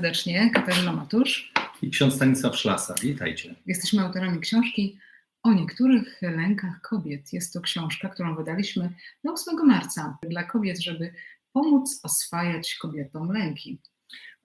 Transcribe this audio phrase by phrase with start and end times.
[0.00, 1.52] Serdecznie, Katarzyna Matusz
[1.82, 2.94] i ksiądz Stanisław Szlasa.
[3.02, 3.54] Witajcie.
[3.66, 4.98] Jesteśmy autorami książki
[5.42, 7.32] o niektórych lękach kobiet.
[7.32, 8.90] Jest to książka, którą wydaliśmy
[9.24, 11.12] na 8 marca dla kobiet, żeby
[11.52, 13.78] pomóc oswajać kobietom lęki.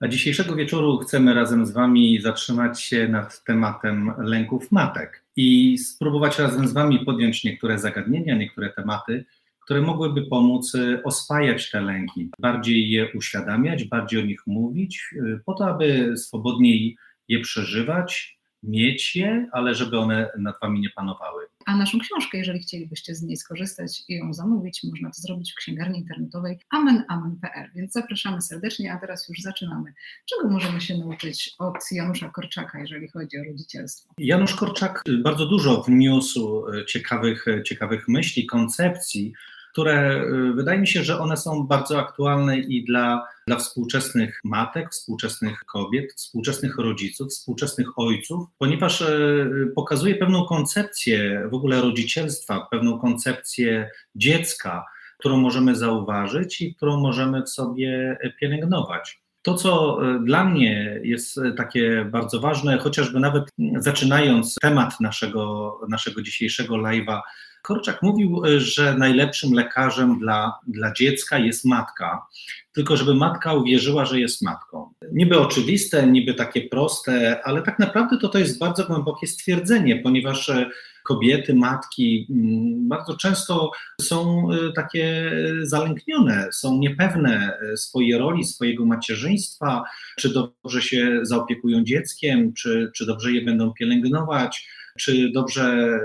[0.00, 6.38] A dzisiejszego wieczoru chcemy razem z Wami zatrzymać się nad tematem lęków matek i spróbować
[6.38, 9.24] razem z Wami podjąć niektóre zagadnienia, niektóre tematy,
[9.66, 15.40] które mogłyby pomóc y, oswajać te lęki, bardziej je uświadamiać, bardziej o nich mówić, y,
[15.46, 16.96] po to, aby swobodniej
[17.28, 21.46] je przeżywać, mieć je, ale żeby one nad Wami nie panowały.
[21.66, 25.56] A naszą książkę, jeżeli chcielibyście z niej skorzystać i ją zamówić, można to zrobić w
[25.56, 27.70] księgarni internetowej amenamen.pl.
[27.74, 29.92] Więc zapraszamy serdecznie, a teraz już zaczynamy.
[30.26, 34.14] Czego możemy się nauczyć od Janusza Korczaka, jeżeli chodzi o rodzicielstwo?
[34.18, 39.32] Janusz Korczak bardzo dużo wniósł ciekawych, ciekawych myśli, koncepcji,
[39.76, 44.90] które y, wydaje mi się, że one są bardzo aktualne i dla, dla współczesnych matek,
[44.90, 52.98] współczesnych kobiet, współczesnych rodziców, współczesnych ojców, ponieważ y, pokazuje pewną koncepcję w ogóle rodzicielstwa, pewną
[52.98, 54.84] koncepcję dziecka,
[55.18, 59.22] którą możemy zauważyć i którą możemy w sobie pielęgnować.
[59.42, 63.44] To, co y, dla mnie jest takie bardzo ważne, chociażby nawet
[63.78, 67.20] zaczynając temat naszego, naszego dzisiejszego live'a,
[67.66, 72.26] Korczak mówił, e, że najlepszym lekarzem dla, dla dziecka jest matka,
[72.72, 74.92] tylko żeby matka uwierzyła, że jest matką.
[75.12, 80.48] Niby oczywiste, niby takie proste, ale tak naprawdę to, to jest bardzo głębokie stwierdzenie, ponieważ
[80.48, 80.70] e,
[81.06, 85.32] kobiety, matki mm, bardzo często są e, takie
[85.62, 89.82] zalęknione, są niepewne swojej roli, swojego macierzyństwa,
[90.18, 94.66] czy dobrze się zaopiekują dzieckiem, czy, czy dobrze je będą pielęgnować
[94.96, 95.98] czy dobrze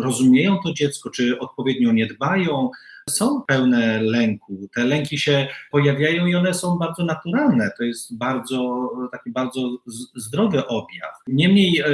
[0.00, 2.70] rozumieją to dziecko, czy odpowiednio nie dbają.
[3.08, 4.68] Są pełne lęku.
[4.74, 7.70] Te lęki się pojawiają i one są bardzo naturalne.
[7.78, 9.78] To jest bardzo taki bardzo
[10.16, 11.10] zdrowy objaw.
[11.26, 11.84] Niemniej e,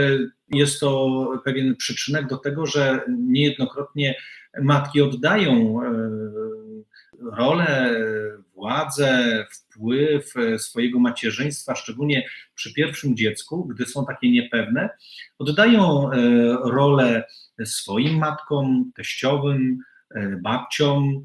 [0.53, 1.11] jest to
[1.45, 4.15] pewien przyczynek do tego, że niejednokrotnie
[4.63, 5.91] matki oddają e,
[7.37, 7.91] rolę,
[8.55, 14.91] władzę, wpływ e, swojego macierzyństwa, szczególnie przy pierwszym dziecku, gdy są takie niepewne,
[15.39, 16.11] oddają
[16.65, 17.25] rolę
[17.65, 19.79] swoim matkom, teściowym,
[20.43, 21.23] babciom,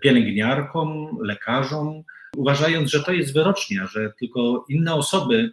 [0.00, 2.02] pielęgniarkom, lekarzom,
[2.36, 5.52] uważając, że to jest wyrocznia, że tylko inne osoby,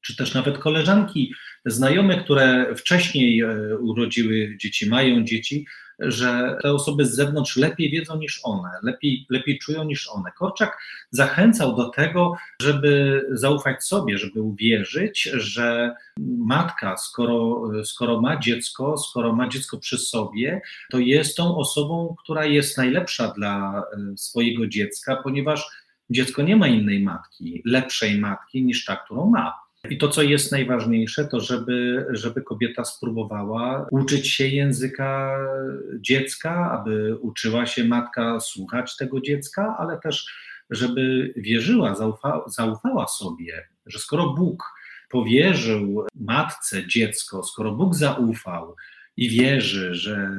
[0.00, 1.34] czy też nawet koleżanki,
[1.64, 3.42] znajome, które wcześniej
[3.80, 5.66] urodziły dzieci, mają dzieci,
[5.98, 10.30] że te osoby z zewnątrz lepiej wiedzą niż one, lepiej, lepiej czują niż one.
[10.32, 10.78] Korczak
[11.10, 15.94] zachęcał do tego, żeby zaufać sobie, żeby uwierzyć, że
[16.38, 22.44] matka, skoro, skoro ma dziecko, skoro ma dziecko przy sobie, to jest tą osobą, która
[22.44, 25.68] jest najlepsza dla e, swojego dziecka, ponieważ
[26.10, 29.65] dziecko nie ma innej matki, lepszej matki niż ta, którą ma.
[29.90, 35.38] I to, co jest najważniejsze, to żeby, żeby kobieta spróbowała uczyć się języka
[36.00, 40.26] dziecka, aby uczyła się matka słuchać tego dziecka, ale też,
[40.70, 44.64] żeby wierzyła, zaufa, zaufała sobie, że skoro Bóg
[45.10, 48.76] powierzył matce dziecko, skoro Bóg zaufał
[49.16, 50.30] i wierzy, że,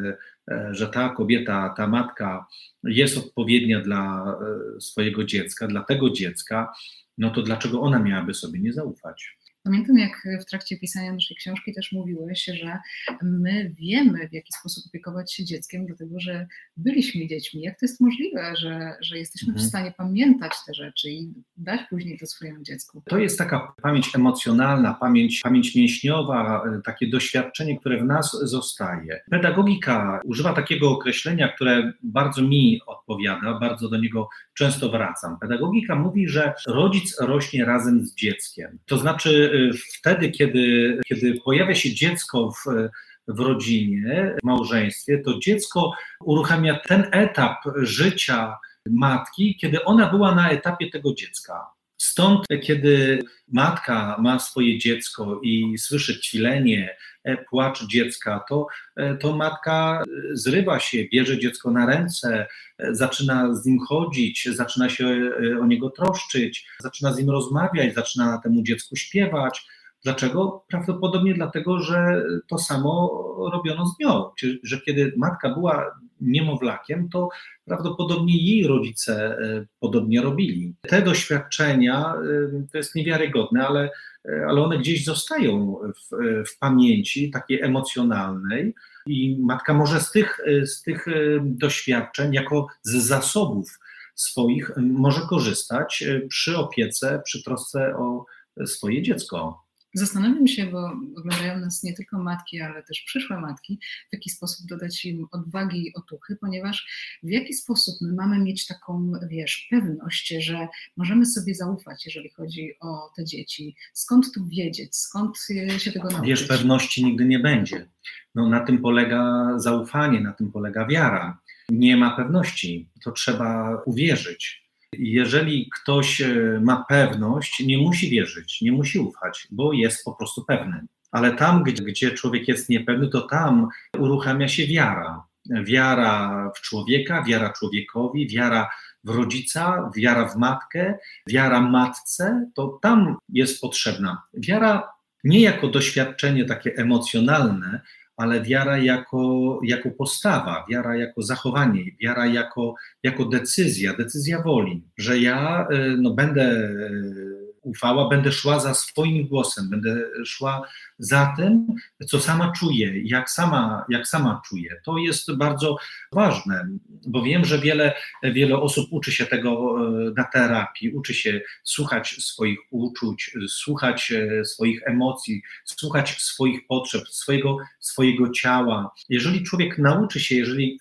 [0.71, 2.47] że ta kobieta, ta matka
[2.83, 4.35] jest odpowiednia dla
[4.77, 6.73] e, swojego dziecka, dla tego dziecka,
[7.17, 9.36] no to dlaczego ona miałaby sobie nie zaufać?
[9.67, 12.77] Pamiętam, jak w trakcie pisania naszej książki też mówiłeś, że
[13.21, 16.47] my wiemy, w jaki sposób opiekować się dzieckiem, dlatego że
[16.77, 17.61] byliśmy dziećmi.
[17.61, 19.65] Jak to jest możliwe, że, że jesteśmy mhm.
[19.65, 23.03] w stanie pamiętać te rzeczy i dać później to swojemu dziecku?
[23.05, 29.21] To jest taka pamięć emocjonalna, pamięć, pamięć mięśniowa, takie doświadczenie, które w nas zostaje.
[29.31, 35.39] Pedagogika używa takiego określenia, które bardzo mi odpowiada, bardzo do niego często wracam.
[35.39, 38.79] Pedagogika mówi, że rodzic rośnie razem z dzieckiem.
[38.85, 39.51] To znaczy,
[39.97, 42.89] wtedy, kiedy, kiedy pojawia się dziecko w,
[43.27, 45.93] w rodzinie, w małżeństwie, to dziecko
[46.23, 48.57] uruchamia ten etap życia
[48.89, 51.76] matki, kiedy ona była na etapie tego dziecka.
[51.97, 59.35] Stąd, kiedy matka ma swoje dziecko i słyszy kwilenie, e, płacz dziecka, to, e, to
[59.35, 60.03] matka
[60.33, 62.47] zrywa się, bierze dziecko na ręce,
[62.77, 68.25] e, zaczyna z nim chodzić, zaczyna się o niego troszczyć, zaczyna z nim rozmawiać, zaczyna
[68.25, 69.67] na temu dziecku śpiewać.
[70.03, 70.65] Dlaczego?
[70.67, 73.09] Prawdopodobnie dlatego, że to samo
[73.53, 74.29] robiono z nią,
[74.63, 77.29] że kiedy matka była niemowlakiem, to
[77.65, 80.73] prawdopodobnie jej rodzice e, podobnie robili.
[80.81, 83.89] Te doświadczenia e, to jest niewiarygodne, ale,
[84.25, 86.15] e, ale one gdzieś zostają w,
[86.49, 88.73] w pamięci takiej emocjonalnej.
[89.05, 91.05] I matka może z tych, z tych
[91.41, 93.79] doświadczeń, jako z zasobów
[94.15, 98.25] swoich może korzystać przy opiece, przy trosce o
[98.65, 99.66] swoje dziecko.
[99.93, 103.79] Zastanawiam się, bo oglądają nas nie tylko matki, ale też przyszłe matki,
[104.09, 106.87] w jaki sposób dodać im odwagi i otuchy, ponieważ
[107.23, 110.67] w jaki sposób my mamy mieć taką, wiesz, pewność, że
[110.97, 113.75] możemy sobie zaufać, jeżeli chodzi o te dzieci.
[113.93, 115.37] Skąd tu wiedzieć, skąd
[115.77, 116.27] się tego nauczyć?
[116.27, 117.87] Wiesz, pewności nigdy nie będzie.
[118.35, 121.39] No, na tym polega zaufanie, na tym polega wiara.
[121.69, 124.66] Nie ma pewności, to trzeba uwierzyć.
[124.93, 130.45] Jeżeli ktoś e, ma pewność, nie musi wierzyć, nie musi ufać, bo jest po prostu
[130.45, 130.87] pewny.
[131.11, 133.67] Ale tam, gdzie, gdzie człowiek jest niepewny, to tam
[133.99, 135.23] uruchamia się wiara.
[135.63, 138.69] Wiara w człowieka, wiara człowiekowi, wiara
[139.03, 140.97] w rodzica, wiara w matkę,
[141.27, 144.21] wiara matce, to tam jest potrzebna.
[144.33, 144.89] Wiara
[145.23, 147.81] nie jako doświadczenie takie emocjonalne,
[148.17, 155.19] ale wiara jako, jako postawa, wiara jako zachowanie, wiara jako, jako decyzja, decyzja woli, że
[155.19, 157.36] ja y, no, będę y,
[157.67, 160.61] ufała, będę szła za swoim głosem, będę szła
[160.99, 161.67] za tym,
[162.07, 164.81] co sama czuję, jak sama, jak sama czuję.
[164.85, 165.77] To jest bardzo
[166.11, 166.67] ważne,
[167.07, 167.93] bo wiem, że wiele,
[168.23, 174.45] wiele osób uczy się tego e, na terapii, uczy się słuchać swoich uczuć, słuchać e,
[174.45, 178.91] swoich emocji, słuchać swoich potrzeb, swojego, swojego ciała.
[179.09, 180.79] Jeżeli człowiek nauczy się, jeżeli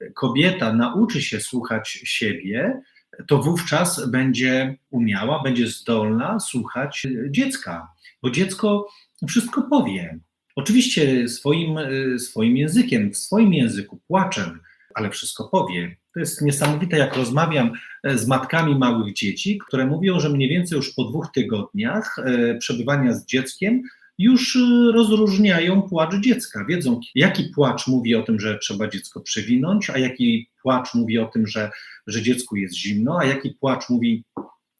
[0.00, 2.82] e, kobieta nauczy się słuchać siebie,
[3.26, 7.88] to wówczas będzie umiała, będzie zdolna słuchać dziecka,
[8.22, 8.88] bo dziecko
[9.28, 10.18] wszystko powie.
[10.56, 11.78] Oczywiście swoim,
[12.18, 14.60] swoim językiem, w swoim języku, płaczem,
[14.94, 15.96] ale wszystko powie.
[16.14, 17.72] To jest niesamowite, jak rozmawiam
[18.04, 23.14] z matkami małych dzieci, które mówią, że mniej więcej już po dwóch tygodniach e, przebywania
[23.14, 23.82] z dzieckiem
[24.18, 26.64] już e, rozróżniają płacz dziecka.
[26.64, 31.26] Wiedzą, jaki płacz mówi o tym, że trzeba dziecko przewinąć, a jaki płacz mówi o
[31.26, 31.70] tym, że,
[32.06, 34.24] że dziecku jest zimno, a jaki płacz mówi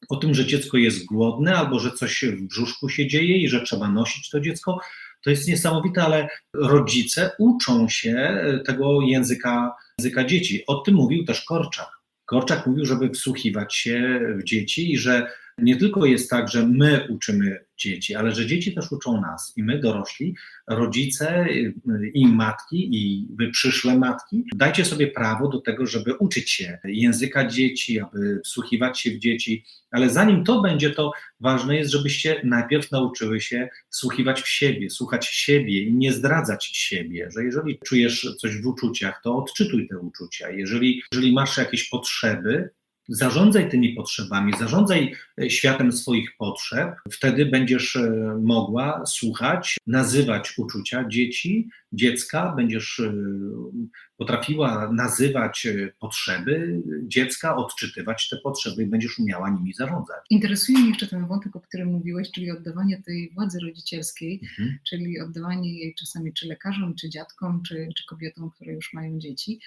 [0.09, 3.61] o tym, że dziecko jest głodne albo że coś w brzuszku się dzieje i że
[3.61, 4.79] trzeba nosić to dziecko.
[5.23, 10.63] To jest niesamowite, ale rodzice uczą się tego języka, języka dzieci.
[10.67, 11.89] O tym mówił też Korczak.
[12.25, 17.07] Korczak mówił, żeby wsłuchiwać się w dzieci i że nie tylko jest tak, że my
[17.09, 20.35] uczymy dzieci, ale że dzieci też uczą nas i my dorośli,
[20.67, 21.47] rodzice
[22.13, 27.47] i matki i wy przyszłe matki, dajcie sobie prawo do tego, żeby uczyć się języka
[27.47, 32.91] dzieci, aby wsłuchiwać się w dzieci, ale zanim to będzie, to ważne jest, żebyście najpierw
[32.91, 38.61] nauczyły się wsłuchiwać w siebie, słuchać siebie i nie zdradzać siebie, że jeżeli czujesz coś
[38.61, 40.49] w uczuciach, to odczytuj te uczucia.
[40.49, 42.69] Jeżeli, jeżeli masz jakieś potrzeby,
[43.09, 48.09] zarządzaj tymi potrzebami, zarządzaj e, światem swoich potrzeb, wtedy będziesz e,
[48.43, 53.13] mogła słuchać, nazywać uczucia dzieci, dziecka, będziesz e,
[54.17, 55.67] potrafiła nazywać
[55.99, 60.17] potrzeby dziecka, odczytywać te potrzeby i będziesz umiała nimi zarządzać.
[60.29, 64.79] Interesuje mnie jeszcze ten wątek, o którym mówiłeś, czyli oddawanie tej władzy rodzicielskiej, mhm.
[64.89, 69.59] czyli oddawanie jej czasami czy lekarzom, czy dziadkom, czy, czy kobietom, które już mają dzieci.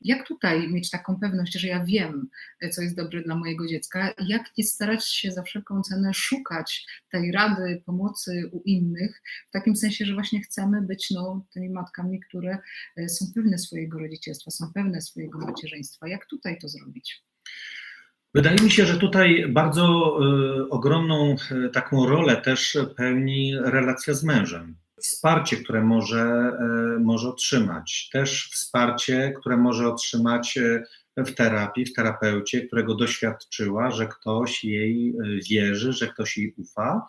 [0.00, 2.28] Jak tutaj mieć taką pewność, że ja wiem,
[2.72, 7.32] co jest dobre dla mojego dziecka, jak nie starać się za wszelką cenę szukać tej
[7.32, 12.58] rady, pomocy u innych, w takim sensie, że właśnie chcemy być no, tymi matkami, które
[12.96, 16.08] e, są pewne swojego rodzicielstwa, są pewne swojego macierzyństwa.
[16.08, 17.24] Jak tutaj to zrobić?
[18.34, 20.18] Wydaje mi się, że tutaj bardzo
[20.58, 24.76] y, ogromną y, taką rolę też pełni relacja z mężem.
[25.02, 26.52] Wsparcie, które może,
[27.00, 30.58] może otrzymać, też wsparcie, które może otrzymać
[31.16, 35.14] w terapii, w terapeucie, którego doświadczyła, że ktoś jej
[35.50, 37.06] wierzy, że ktoś jej ufa,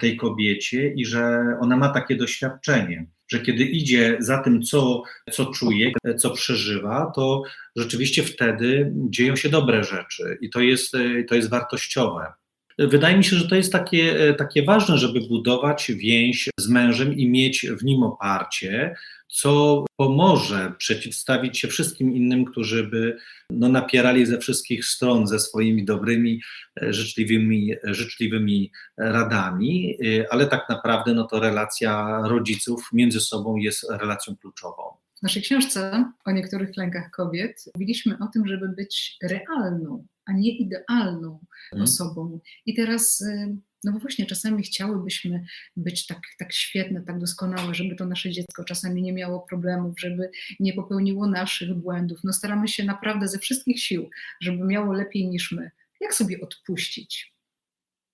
[0.00, 5.46] tej kobiecie i że ona ma takie doświadczenie że kiedy idzie za tym, co, co
[5.46, 7.42] czuje, co przeżywa, to
[7.76, 10.92] rzeczywiście wtedy dzieją się dobre rzeczy i to jest,
[11.28, 12.32] to jest wartościowe.
[12.78, 17.28] Wydaje mi się, że to jest takie, takie ważne, żeby budować więź z mężem i
[17.28, 18.94] mieć w nim oparcie,
[19.28, 23.16] co pomoże przeciwstawić się wszystkim innym, którzy by
[23.50, 26.40] no, napierali ze wszystkich stron ze swoimi dobrymi,
[26.82, 33.90] e, życzliwymi, życzliwymi radami, e, ale tak naprawdę no, to relacja rodziców między sobą jest
[33.90, 34.82] relacją kluczową.
[35.18, 40.50] W naszej książce o niektórych lękach kobiet mówiliśmy o tym, żeby być realną, a nie
[40.50, 41.84] idealną hmm.
[41.84, 42.40] osobą.
[42.66, 45.44] I teraz y, no bo właśnie czasami chciałybyśmy
[45.76, 50.30] być tak, tak świetne, tak doskonałe, żeby to nasze dziecko czasami nie miało problemów, żeby
[50.60, 52.18] nie popełniło naszych błędów.
[52.24, 55.70] No staramy się naprawdę ze wszystkich sił, żeby miało lepiej niż my.
[56.00, 57.37] Jak sobie odpuścić?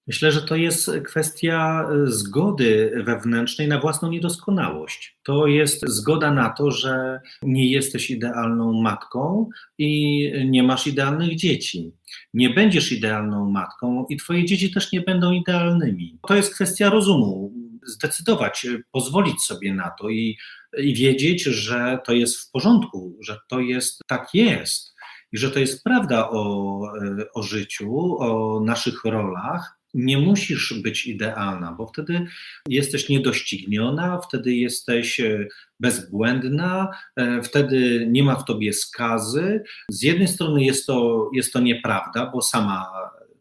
[0.07, 5.19] Myślę, że to jest kwestia e, zgody wewnętrznej na własną niedoskonałość.
[5.23, 11.93] To jest zgoda na to, że nie jesteś idealną matką i nie masz idealnych dzieci.
[12.35, 16.19] Nie będziesz idealną matką i twoje dzieci też nie będą idealnymi.
[16.29, 17.53] To jest kwestia rozumu.
[17.87, 20.39] Zdecydować, pozwolić sobie na to i,
[20.79, 24.95] i wiedzieć, że to jest w porządku, że to jest tak jest
[25.33, 26.81] i że to jest prawda o,
[27.21, 32.27] e, o życiu, o naszych rolach nie musisz być idealna, bo wtedy
[32.69, 35.47] jesteś niedościgniona, wtedy jesteś e,
[35.81, 39.63] bezbłędna, e, wtedy nie ma w tobie skazy.
[39.91, 42.87] Z jednej strony jest to, jest to nieprawda, bo sama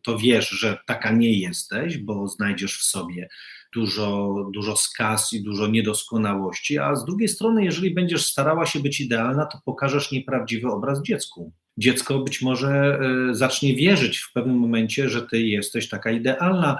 [0.03, 3.29] to wiesz, że taka nie jesteś, bo znajdziesz w sobie
[3.73, 9.01] dużo, dużo skaz i dużo niedoskonałości, a z drugiej strony, jeżeli będziesz starała się być
[9.01, 12.69] idealna, to pokażesz nieprawdziwy obraz dziecku dziecko być może
[13.29, 16.77] e, zacznie wierzyć w pewnym momencie, że ty jesteś taka idealna,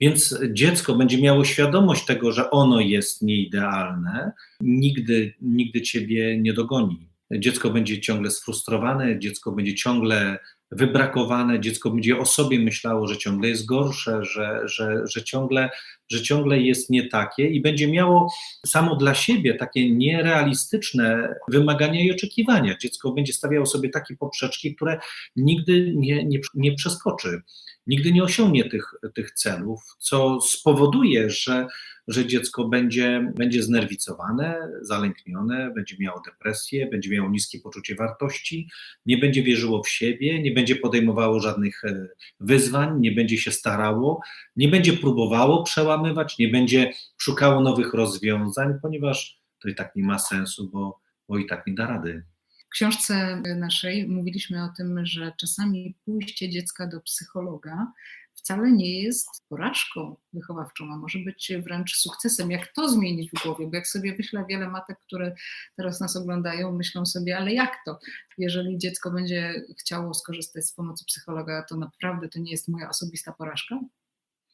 [0.00, 7.08] więc dziecko będzie miało świadomość tego, że ono jest nieidealne, nigdy, nigdy ciebie nie dogoni.
[7.30, 10.38] Dziecko będzie ciągle sfrustrowane, dziecko będzie ciągle
[10.72, 15.70] wybrakowane, dziecko będzie o sobie myślało, że ciągle jest gorsze, że, że, że, ciągle,
[16.10, 18.32] że ciągle jest nie takie i będzie miało
[18.66, 22.76] samo dla siebie takie nierealistyczne wymagania i oczekiwania.
[22.78, 24.98] Dziecko będzie stawiało sobie takie poprzeczki, które
[25.36, 27.42] nigdy nie, nie, nie przeskoczy,
[27.86, 31.66] nigdy nie osiągnie tych, tych celów, co spowoduje, że
[32.08, 38.68] że dziecko będzie, będzie znerwicowane, zalęknione, będzie miało depresję, będzie miało niskie poczucie wartości,
[39.06, 42.08] nie będzie wierzyło w siebie, nie będzie podejmowało żadnych e,
[42.40, 44.20] wyzwań, nie będzie się starało,
[44.56, 50.18] nie będzie próbowało przełamywać, nie będzie szukało nowych rozwiązań, ponieważ to i tak nie ma
[50.18, 52.24] sensu, bo, bo i tak nie da rady.
[52.66, 57.92] W książce naszej mówiliśmy o tym, że czasami pójście dziecka do psychologa
[58.42, 62.50] wcale nie jest porażką wychowawczą, a może być wręcz sukcesem.
[62.50, 63.66] Jak to zmienić w głowie?
[63.66, 65.34] Bo jak sobie myślę, wiele matek, które
[65.76, 67.98] teraz nas oglądają, myślą sobie, ale jak to?
[68.38, 73.32] Jeżeli dziecko będzie chciało skorzystać z pomocy psychologa, to naprawdę to nie jest moja osobista
[73.32, 73.80] porażka?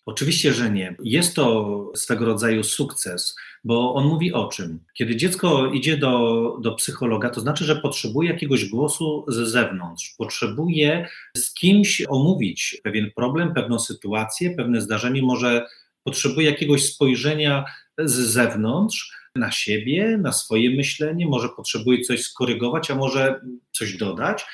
[0.09, 0.97] Oczywiście, że nie.
[1.05, 4.81] Jest to swego rodzaju sukces, bo on mówi o czym?
[4.95, 11.09] Kiedy dziecko idzie do, do psychologa, to znaczy, że potrzebuje jakiegoś głosu z zewnątrz, potrzebuje
[11.37, 15.67] z kimś omówić pewien problem, pewną sytuację, pewne zdarzenie, może
[16.05, 17.65] potrzebuje jakiegoś spojrzenia
[17.99, 23.41] z zewnątrz na siebie, na swoje myślenie, może potrzebuje coś skorygować, a może
[23.73, 24.45] coś dodać.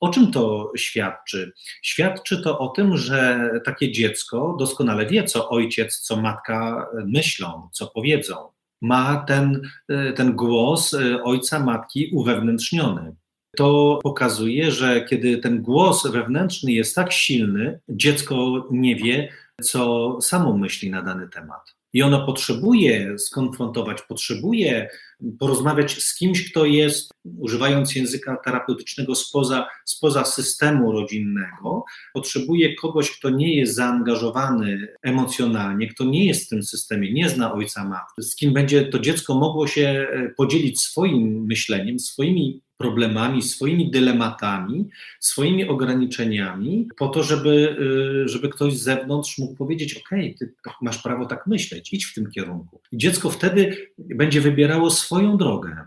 [0.00, 1.52] O czym to świadczy?
[1.82, 7.86] Świadczy to o tym, że takie dziecko doskonale wie, co ojciec, co matka myślą, co
[7.86, 8.34] powiedzą.
[8.82, 9.62] Ma ten,
[10.16, 13.16] ten głos ojca, matki uwewnętrzniony.
[13.56, 20.56] To pokazuje, że kiedy ten głos wewnętrzny jest tak silny, dziecko nie wie, co samo
[20.56, 21.79] myśli na dany temat.
[21.92, 24.88] I ono potrzebuje skonfrontować, potrzebuje
[25.38, 33.30] porozmawiać z kimś, kto jest, używając języka terapeutycznego, spoza, spoza systemu rodzinnego, potrzebuje kogoś, kto
[33.30, 38.36] nie jest zaangażowany emocjonalnie, kto nie jest w tym systemie, nie zna ojca, matki, z
[38.36, 44.88] kim będzie to dziecko mogło się e, podzielić swoim myśleniem, swoimi problemami, swoimi dylematami,
[45.20, 47.76] swoimi ograniczeniami, po to, żeby,
[48.24, 52.14] y, żeby ktoś z zewnątrz mógł powiedzieć: OK, ty masz prawo tak myśleć, idź w
[52.14, 52.80] tym kierunku.
[52.92, 55.86] I dziecko wtedy będzie wybierało swoją drogę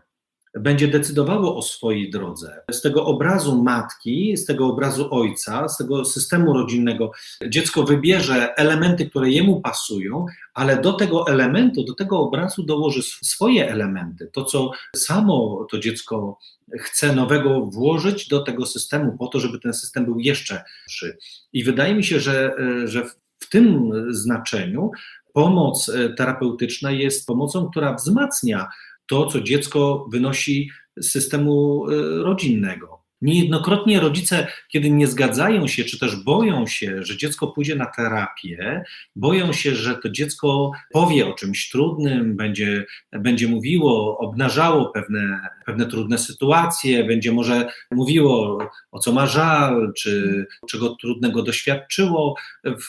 [0.59, 2.61] będzie decydowało o swojej drodze.
[2.71, 7.11] Z tego obrazu matki, z tego obrazu ojca, z tego systemu rodzinnego,
[7.49, 13.69] dziecko wybierze elementy, które jemu pasują, ale do tego elementu, do tego obrazu dołoży swoje
[13.71, 14.29] elementy.
[14.33, 16.39] To, co samo to dziecko
[16.79, 21.17] chce nowego włożyć do tego systemu, po to, żeby ten system był jeszcze lepszy.
[21.53, 22.55] I wydaje mi się, że,
[22.85, 23.05] że
[23.39, 24.91] w tym znaczeniu
[25.33, 28.67] pomoc terapeutyczna jest pomocą, która wzmacnia
[29.05, 33.02] to, co dziecko wynosi z systemu e, rodzinnego.
[33.23, 38.83] Niejednokrotnie rodzice, kiedy nie zgadzają się, czy też boją się, że dziecko pójdzie na terapię,
[39.15, 45.85] boją się, że to dziecko powie o czymś trudnym, będzie, będzie mówiło, obnażało pewne, pewne
[45.85, 48.59] trudne sytuacje, będzie może mówiło,
[48.91, 52.85] o co ma żal, czy czego trudnego doświadczyło w,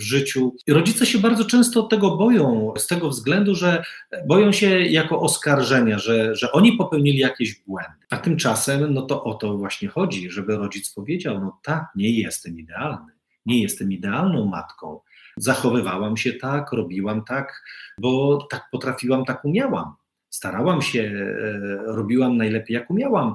[0.00, 0.56] w życiu.
[0.66, 3.84] I rodzice się bardzo często tego boją, z tego względu, że
[4.26, 7.90] boją się jako oskarżenia, że, że oni popełnili jakieś błędy.
[8.10, 12.58] A tymczasem, no to o to właśnie chodzi, żeby rodzic powiedział: No tak, nie jestem
[12.58, 13.12] idealny,
[13.46, 15.00] nie jestem idealną matką.
[15.36, 17.62] Zachowywałam się tak, robiłam tak,
[17.98, 19.94] bo tak potrafiłam, tak umiałam.
[20.30, 23.34] Starałam się, e, robiłam najlepiej, jak umiałam,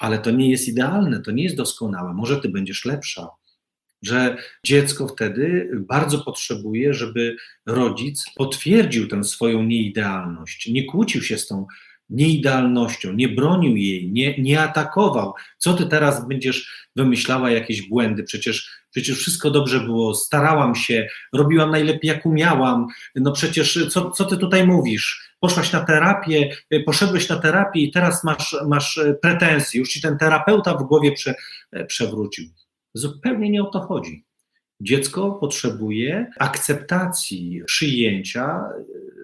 [0.00, 2.14] ale to nie jest idealne, to nie jest doskonałe.
[2.14, 3.28] Może ty będziesz lepsza,
[4.02, 7.36] że dziecko wtedy bardzo potrzebuje, żeby
[7.66, 11.66] rodzic potwierdził tę swoją nieidealność, nie kłócił się z tą
[12.12, 15.34] nieidealnością, nie bronił jej, nie, nie atakował.
[15.58, 18.22] Co ty teraz będziesz wymyślała jakieś błędy?
[18.22, 22.86] Przecież, przecież wszystko dobrze było, starałam się, robiłam najlepiej jak umiałam.
[23.14, 25.32] No przecież co, co ty tutaj mówisz?
[25.40, 30.74] Poszłaś na terapię, poszedłeś na terapię i teraz masz, masz pretensje, już ci ten terapeuta
[30.74, 31.34] w głowie prze,
[31.86, 32.44] przewrócił.
[32.94, 34.24] Zupełnie nie o to chodzi.
[34.82, 38.60] Dziecko potrzebuje akceptacji, przyjęcia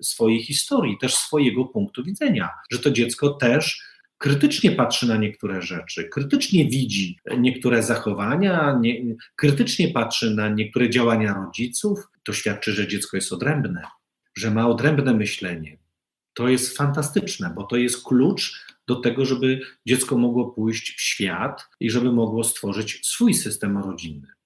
[0.02, 3.82] swojej historii, też swojego punktu widzenia, że to dziecko też
[4.18, 11.34] krytycznie patrzy na niektóre rzeczy, krytycznie widzi niektóre zachowania, nie, krytycznie patrzy na niektóre działania
[11.34, 11.98] rodziców.
[12.24, 13.82] To świadczy, że dziecko jest odrębne,
[14.36, 15.78] że ma odrębne myślenie.
[16.34, 21.68] To jest fantastyczne, bo to jest klucz do tego, żeby dziecko mogło pójść w świat
[21.80, 24.37] i żeby mogło stworzyć swój system rodzinny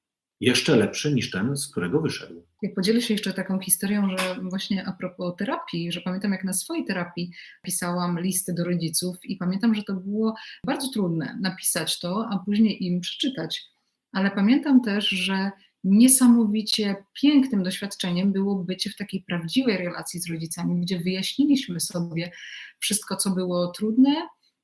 [0.42, 2.46] jeszcze lepszy niż ten, z którego wyszedł.
[2.62, 6.52] Jak podzielę się jeszcze taką historią, że właśnie a propos terapii, że pamiętam jak na
[6.52, 7.32] swojej terapii
[7.62, 10.34] pisałam listy do rodziców i pamiętam, że to było
[10.66, 13.64] bardzo trudne napisać to, a później im przeczytać.
[14.12, 15.50] Ale pamiętam też, że
[15.84, 22.30] niesamowicie pięknym doświadczeniem było bycie w takiej prawdziwej relacji z rodzicami, gdzie wyjaśniliśmy sobie
[22.78, 24.14] wszystko, co było trudne,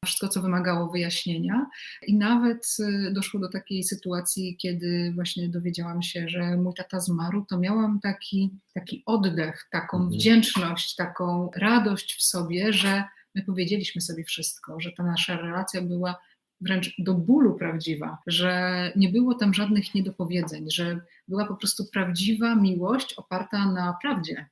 [0.04, 1.66] wszystko, co wymagało wyjaśnienia.
[2.06, 7.44] I nawet y, doszło do takiej sytuacji, kiedy właśnie dowiedziałam się, że mój tata zmarł,
[7.44, 10.18] to miałam taki, taki oddech, taką mhm.
[10.18, 16.18] wdzięczność, taką radość w sobie, że my powiedzieliśmy sobie wszystko, że ta nasza relacja była
[16.60, 22.54] wręcz do bólu prawdziwa, że nie było tam żadnych niedopowiedzeń, że była po prostu prawdziwa
[22.54, 24.46] miłość oparta na prawdzie.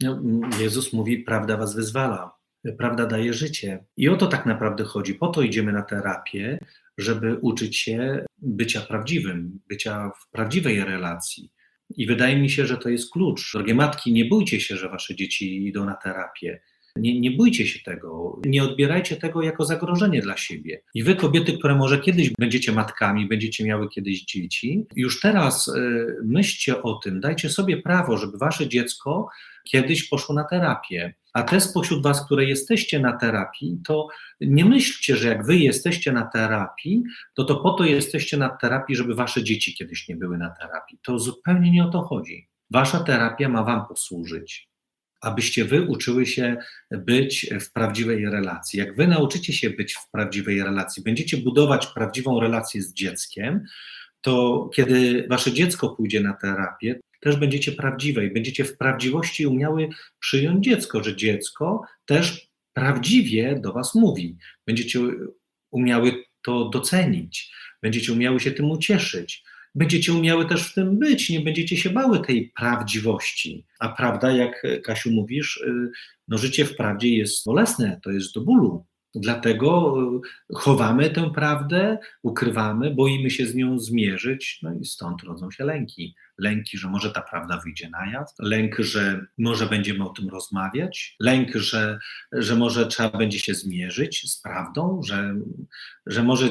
[0.00, 0.20] No,
[0.60, 2.37] Jezus mówi: Prawda was wyzwala
[2.78, 3.84] prawda daje życie.
[3.96, 5.14] I o to tak naprawdę chodzi.
[5.14, 6.58] Po to idziemy na terapię,
[6.98, 11.52] żeby uczyć się bycia prawdziwym, bycia w prawdziwej relacji.
[11.96, 13.52] I wydaje mi się, że to jest klucz.
[13.52, 16.60] Drogie matki, nie bójcie się, że wasze dzieci idą na terapię.
[16.96, 20.82] Nie, nie bójcie się tego, nie odbierajcie tego jako zagrożenie dla siebie.
[20.94, 26.06] I wy, kobiety, które może kiedyś będziecie matkami, będziecie miały kiedyś dzieci, już teraz y,
[26.24, 29.28] myślcie o tym, dajcie sobie prawo, żeby wasze dziecko
[29.64, 31.14] kiedyś poszło na terapię.
[31.32, 34.08] A te spośród Was, które jesteście na terapii, to
[34.40, 37.02] nie myślcie, że jak Wy jesteście na terapii,
[37.34, 40.98] to to po to jesteście na terapii, żeby Wasze dzieci kiedyś nie były na terapii.
[41.02, 42.48] To zupełnie nie o to chodzi.
[42.70, 44.68] Wasza terapia ma Wam posłużyć,
[45.20, 46.56] abyście Wy uczyły się
[46.90, 48.78] być w prawdziwej relacji.
[48.78, 53.64] Jak Wy nauczycie się być w prawdziwej relacji, będziecie budować prawdziwą relację z dzieckiem,
[54.20, 59.88] to kiedy wasze dziecko pójdzie na terapię, też będziecie prawdziwe i będziecie w prawdziwości umiały
[60.20, 64.36] przyjąć dziecko, że dziecko też prawdziwie do Was mówi.
[64.66, 65.00] Będziecie
[65.70, 67.52] umiały to docenić,
[67.82, 69.42] będziecie umiały się tym ucieszyć,
[69.74, 73.66] będziecie umiały też w tym być, nie będziecie się bały tej prawdziwości.
[73.80, 75.90] A prawda, jak Kasiu mówisz, y,
[76.28, 78.86] no życie w prawdzie jest bolesne, to jest do bólu.
[79.14, 85.50] Dlatego e, chowamy tę prawdę, ukrywamy, boimy się z nią zmierzyć, no i stąd rodzą
[85.50, 86.14] się lęki.
[86.38, 91.16] Lęki, że może ta prawda wyjdzie na jaw, lęk, że może będziemy o tym rozmawiać,
[91.20, 91.98] lęk, że,
[92.32, 95.34] że może trzeba będzie się zmierzyć z prawdą, że,
[96.06, 96.48] że może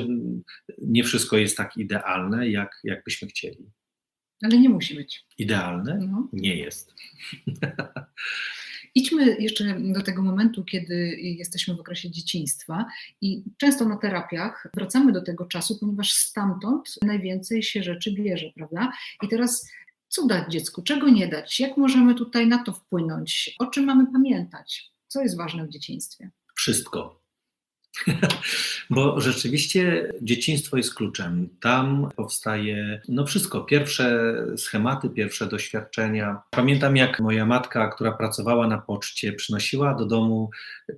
[0.81, 3.71] nie wszystko jest tak idealne, jak, jak byśmy chcieli.
[4.43, 5.25] Ale nie musi być.
[5.37, 5.99] Idealne?
[6.11, 6.29] No.
[6.33, 6.93] Nie jest.
[8.97, 12.85] Idźmy jeszcze do tego momentu, kiedy jesteśmy w okresie dzieciństwa
[13.21, 18.91] i często na terapiach wracamy do tego czasu, ponieważ stamtąd najwięcej się rzeczy bierze, prawda?
[19.23, 19.69] I teraz
[20.07, 24.11] co dać dziecku, czego nie dać, jak możemy tutaj na to wpłynąć, o czym mamy
[24.11, 26.29] pamiętać, co jest ważne w dzieciństwie?
[26.55, 27.21] Wszystko.
[28.89, 31.49] Bo rzeczywiście dzieciństwo jest kluczem.
[31.61, 36.41] Tam powstaje no wszystko, pierwsze schematy, pierwsze doświadczenia.
[36.51, 40.49] Pamiętam jak moja matka, która pracowała na poczcie, przynosiła do domu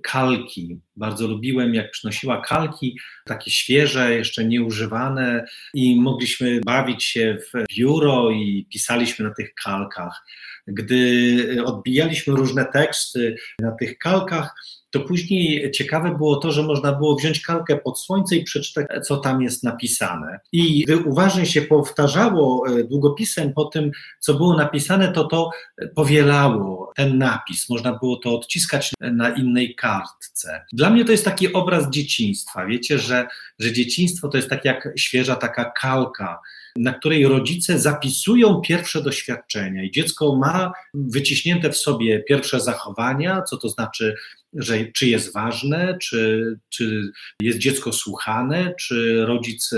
[0.02, 0.80] kalki.
[0.96, 8.30] Bardzo lubiłem, jak przynosiła kalki, takie świeże, jeszcze nieużywane, i mogliśmy bawić się w biuro
[8.30, 10.24] i pisaliśmy na tych kalkach.
[10.66, 14.54] Gdy odbijaliśmy różne teksty na tych kalkach,
[14.90, 19.16] to później ciekawe było to, że można było wziąć kalkę pod słońce i przeczytać, co
[19.16, 20.40] tam jest napisane.
[20.52, 25.50] I gdy uważnie się powtarzało e, długopisem po tym, co było napisane, to to
[25.94, 27.68] powielało ten napis.
[27.68, 30.64] Można było to odciskać na innej kartce.
[30.72, 32.66] Dla mnie to jest taki obraz dzieciństwa.
[32.66, 33.26] Wiecie, że,
[33.58, 36.40] że dzieciństwo to jest tak jak świeża taka kalka,
[36.76, 39.82] na której rodzice zapisują pierwsze doświadczenia.
[39.82, 44.14] I dziecko ma wyciśnięte w sobie pierwsze zachowania, co to znaczy
[44.52, 49.70] że czy jest ważne, czy, czy jest dziecko słuchane, czy rodzic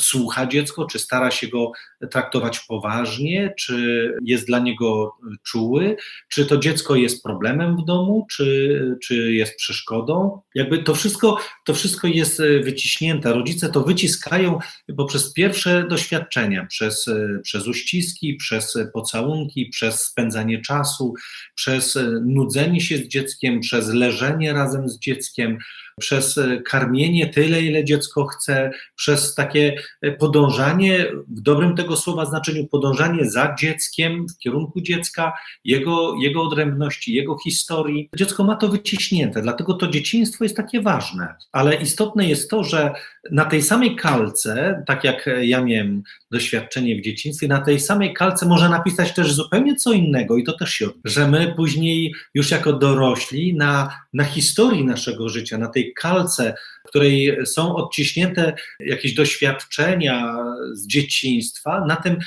[0.00, 1.72] słucha dziecko, czy stara się go
[2.10, 5.96] traktować poważnie, czy jest dla niego czuły,
[6.28, 10.40] czy to dziecko jest problemem w domu, czy, czy jest przeszkodą.
[10.54, 13.32] Jakby to wszystko, to wszystko jest wyciśnięte.
[13.32, 14.58] Rodzice to wyciskają
[14.96, 17.06] poprzez pierwsze doświadczenia, przez,
[17.42, 21.14] przez uściski, przez pocałunki, przez spędzanie czasu,
[21.54, 25.58] przez nudzenie się z dzieckiem, przez leżenie razem z dzieckiem,
[25.98, 29.74] przez karmienie tyle, ile dziecko chce, przez takie
[30.18, 35.32] podążanie, w dobrym tego słowa znaczeniu, podążanie za dzieckiem, w kierunku dziecka,
[35.64, 38.08] jego, jego odrębności, jego historii.
[38.16, 41.34] Dziecko ma to wyciśnięte, dlatego to dzieciństwo jest takie ważne.
[41.52, 42.92] Ale istotne jest to, że
[43.30, 48.46] na tej samej kalce, tak jak ja miałem doświadczenie w dzieciństwie, na tej samej kalce
[48.46, 52.72] może napisać też zupełnie co innego i to też się, że my później już jako
[52.72, 53.77] dorośli na,
[54.12, 60.36] na historii naszego życia, na tej kalce, której są odciśnięte jakieś doświadczenia
[60.72, 62.18] z dzieciństwa, na tym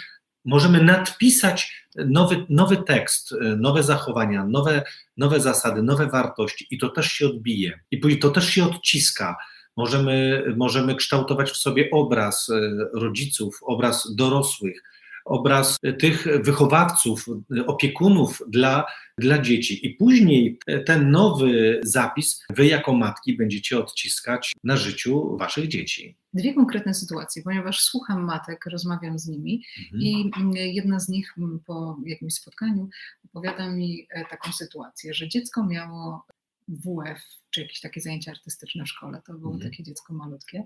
[0.46, 4.84] możemy nadpisać nowy, nowy tekst, nowe zachowania, nowe,
[5.18, 7.80] nowe zasady, nowe wartości i to też się odbije.
[7.92, 9.36] I to też się odciska
[9.78, 12.60] możemy, możemy kształtować w sobie obraz e,
[12.94, 14.84] rodziców, obraz dorosłych,
[15.26, 17.26] obraz tych wychowawców,
[17.68, 18.86] opiekunów dla,
[19.22, 19.86] dla dzieci.
[19.88, 26.18] I później ten nowy zapis wy jako matki będziecie odciskać na życiu waszych dzieci.
[26.34, 30.02] Dwie konkretne sytuacje, ponieważ słucham matek, rozmawiam z nimi mhm.
[30.02, 32.90] i jedna z nich po jakimś spotkaniu
[33.26, 36.26] opowiada mi e, taką sytuację, że dziecko miało
[36.68, 39.22] WF, czy jakieś takie zajęcia artystyczne w szkole.
[39.26, 39.72] To było mhm.
[39.72, 40.64] takie dziecko malutkie.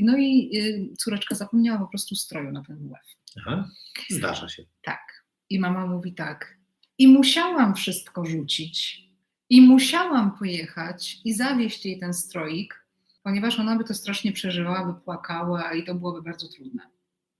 [0.00, 3.36] No i y, córeczka zapomniała po prostu stroju na ten WF.
[3.38, 3.70] Aha,
[4.10, 4.64] zdarza się.
[4.82, 5.24] Tak.
[5.50, 6.58] I mama mówi tak.
[6.98, 9.04] I musiałam wszystko rzucić.
[9.50, 12.84] I musiałam pojechać i zawieźć jej ten stroik,
[13.22, 16.82] ponieważ ona by to strasznie przeżywała, by płakała i to byłoby bardzo trudne.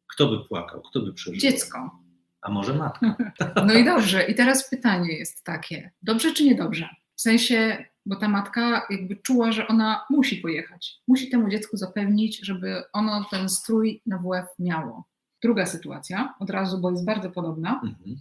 [0.06, 0.82] Kto by płakał?
[0.82, 1.50] Kto by przeżywał?
[1.50, 2.00] Dziecko.
[2.42, 3.16] A może matka?
[3.66, 4.22] No i dobrze.
[4.22, 6.88] I teraz pytanie jest takie: dobrze czy niedobrze?
[7.16, 10.94] W sensie, bo ta matka jakby czuła, że ona musi pojechać.
[11.08, 15.04] Musi temu dziecku zapewnić, żeby ono ten strój na WF miało.
[15.42, 17.80] Druga sytuacja, od razu, bo jest bardzo podobna.
[17.84, 18.16] Mhm.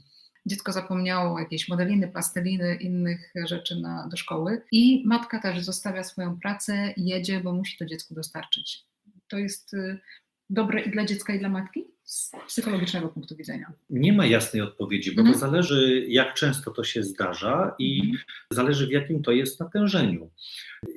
[0.46, 6.40] Dziecko zapomniało jakieś modeliny, plasteliny, innych rzeczy na, do szkoły i matka też zostawia swoją
[6.40, 8.86] pracę, jedzie, bo musi to dziecku dostarczyć.
[9.28, 10.00] To jest y,
[10.50, 11.94] dobre i dla dziecka, i dla matki?
[12.04, 13.74] z psychologicznego punktu widzenia?
[13.90, 15.34] Nie ma jasnej odpowiedzi, bo mhm.
[15.34, 18.24] to zależy, jak często to się zdarza i mhm.
[18.52, 20.32] zależy, w jakim to jest natężeniu.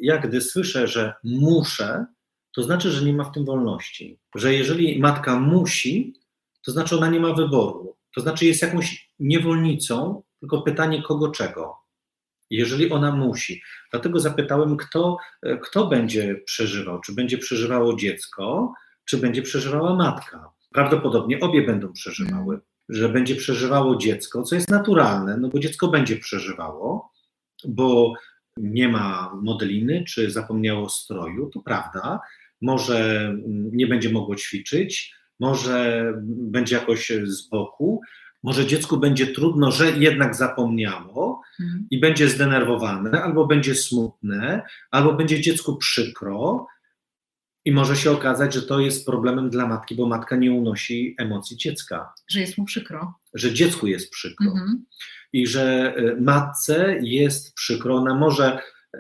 [0.01, 2.07] Ja gdy słyszę, że muszę,
[2.53, 4.19] to znaczy, że nie ma w tym wolności.
[4.35, 6.15] Że jeżeli matka musi,
[6.63, 7.97] to znaczy ona nie ma wyboru.
[8.15, 11.77] To znaczy jest jakąś niewolnicą, tylko pytanie kogo czego.
[12.51, 13.63] Jeżeli ona musi.
[13.91, 15.17] Dlatego zapytałem, kto,
[15.63, 17.01] kto będzie przeżywał.
[17.01, 18.73] Czy będzie przeżywało dziecko,
[19.05, 20.51] czy będzie przeżywała matka.
[20.73, 22.67] Prawdopodobnie obie będą przeżywały, mm.
[22.89, 27.13] że będzie przeżywało dziecko, co jest naturalne, no bo dziecko będzie przeżywało,
[27.65, 28.13] bo
[28.57, 32.21] nie ma modeliny, czy zapomniało stroju, to prawda,
[32.63, 38.01] może mm, nie będzie mogło ćwiczyć, może będzie jakoś z boku,
[38.43, 41.87] może dziecku będzie trudno, że jednak zapomniało mm.
[41.91, 46.67] i będzie zdenerwowane, albo będzie smutne, albo będzie dziecku przykro,
[47.67, 51.57] i może się okazać, że to jest problemem dla matki, bo matka nie unosi emocji
[51.57, 52.13] dziecka.
[52.29, 53.15] Że jest mu przykro.
[53.35, 54.47] Że dziecku jest przykro.
[54.47, 54.85] Mhm.
[55.33, 57.97] I że e, matce jest przykro.
[57.97, 58.59] Ona może,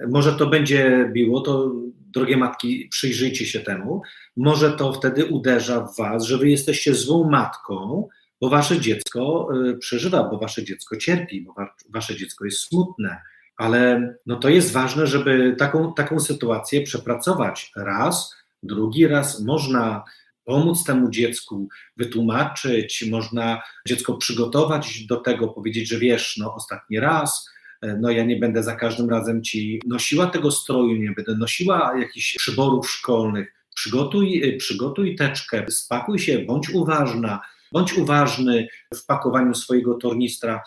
[0.08, 4.02] może to będzie biło, to drogie matki, przyjrzyjcie się temu.
[4.36, 8.08] Może to wtedy uderza w was, że wy jesteście złą matką,
[8.40, 11.54] bo wasze dziecko e, przeżywa, bo wasze dziecko cierpi, bo
[11.90, 13.22] wasze dziecko jest smutne.
[13.56, 20.04] Ale no to jest ważne, żeby taką, taką sytuację przepracować raz, Drugi raz można
[20.44, 27.48] pomóc temu dziecku, wytłumaczyć, można dziecko przygotować do tego, powiedzieć, że wiesz, no ostatni raz,
[27.82, 31.98] e, no ja nie będę za każdym razem ci nosiła tego stroju, nie będę nosiła
[31.98, 33.52] jakichś przyborów szkolnych.
[33.74, 37.40] Przygotuj, e, przygotuj teczkę, spakuj się, bądź uważna,
[37.72, 40.62] bądź uważny w pakowaniu swojego tornistra,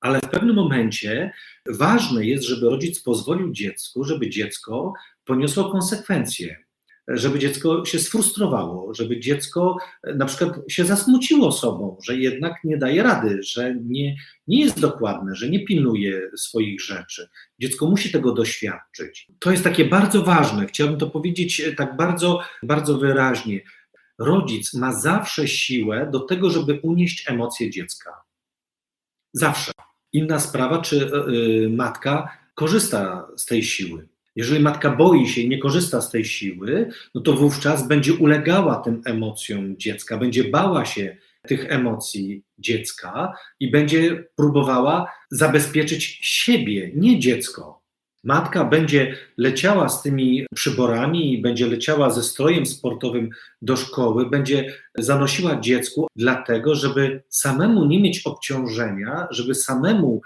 [0.00, 1.32] ale w pewnym momencie
[1.68, 4.92] ważne jest, żeby rodzic pozwolił dziecku, żeby dziecko
[5.24, 6.56] poniosło konsekwencje
[7.08, 12.76] żeby dziecko się sfrustrowało, żeby dziecko e, na przykład się zasmuciło sobą, że jednak nie
[12.76, 17.28] daje rady, że nie, nie jest dokładne, że nie pilnuje swoich rzeczy.
[17.58, 19.28] Dziecko musi tego doświadczyć.
[19.38, 20.66] To jest takie bardzo ważne.
[20.66, 23.60] Chciałbym to powiedzieć e, tak bardzo, bardzo wyraźnie.
[24.20, 28.10] Rodzic ma zawsze siłę do tego, żeby unieść emocje dziecka.
[29.32, 29.72] Zawsze.
[30.12, 31.10] Inna sprawa, czy
[31.64, 34.08] y, matka korzysta z tej siły.
[34.36, 38.76] Jeżeli matka boi się i nie korzysta z tej siły, no to wówczas będzie ulegała
[38.76, 41.16] tym emocjom dziecka, będzie bała się
[41.48, 47.79] tych emocji dziecka i będzie próbowała zabezpieczyć siebie, nie dziecko.
[48.24, 53.30] Matka będzie leciała z tymi przyborami i będzie leciała ze strojem sportowym
[53.62, 60.20] do szkoły, będzie zanosiła dziecku, dlatego, żeby samemu nie mieć obciążenia, żeby samemu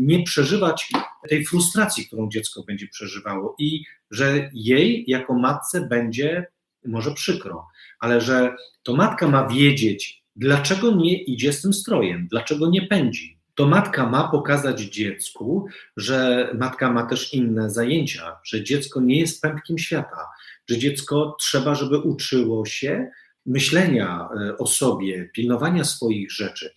[0.00, 0.90] nie przeżywać
[1.28, 6.46] tej frustracji, którą dziecko będzie przeżywało i że jej jako matce będzie
[6.86, 7.66] może przykro,
[8.00, 13.37] ale że to matka ma wiedzieć, dlaczego nie idzie z tym strojem, dlaczego nie pędzi
[13.58, 15.66] to matka ma pokazać dziecku,
[15.96, 20.26] że matka ma też inne zajęcia, że dziecko nie jest pępkiem świata,
[20.68, 23.10] że dziecko trzeba, żeby uczyło się
[23.46, 26.74] myślenia e, o sobie, pilnowania swoich rzeczy.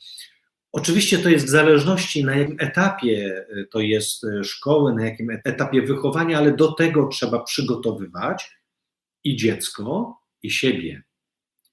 [0.72, 5.30] Oczywiście to jest w zależności na jakim etapie e, to jest e, szkoły, na jakim
[5.44, 8.58] etapie wychowania, ale do tego trzeba przygotowywać
[9.24, 11.04] i dziecko, i siebie,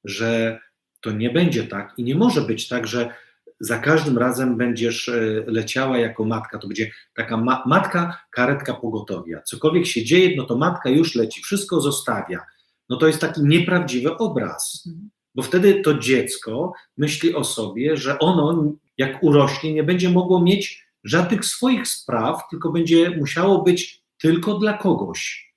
[0.04, 0.60] że
[1.00, 3.14] to nie będzie tak i nie może być tak, że
[3.60, 6.58] za każdym razem będziesz e, leciała jako matka.
[6.58, 9.42] To będzie taka ma matka, karetka pogotowia.
[9.42, 12.40] Cokolwiek się dzieje, no to matka już leci, wszystko zostawia.
[12.88, 15.10] No to jest taki nieprawdziwy obraz, mhm.
[15.34, 20.88] bo wtedy to dziecko myśli o sobie, że ono, jak urośnie, nie będzie mogło mieć
[21.04, 25.48] żadnych swoich spraw, tylko będzie musiało być tylko dla kogoś.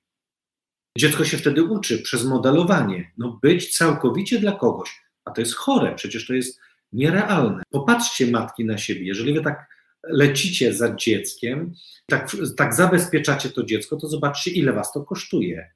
[0.97, 5.95] Dziecko się wtedy uczy przez modelowanie, no być całkowicie dla kogoś, a to jest chore,
[5.95, 6.59] przecież to jest
[6.93, 7.63] nierealne.
[7.69, 9.05] Popatrzcie, matki, na siebie.
[9.05, 9.69] Jeżeli wy tak
[10.03, 11.73] lecicie za dzieckiem,
[12.05, 15.71] tak, tak zabezpieczacie to dziecko, to zobaczcie, ile was to kosztuje.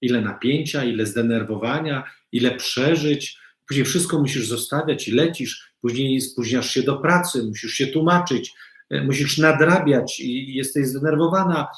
[0.00, 3.38] Ile napięcia, ile zdenerwowania, ile przeżyć.
[3.68, 8.52] Później wszystko musisz zostawiać i lecisz, później spóźniasz się do pracy, musisz się tłumaczyć,
[8.90, 11.68] e, musisz nadrabiać i jesteś zdenerwowana.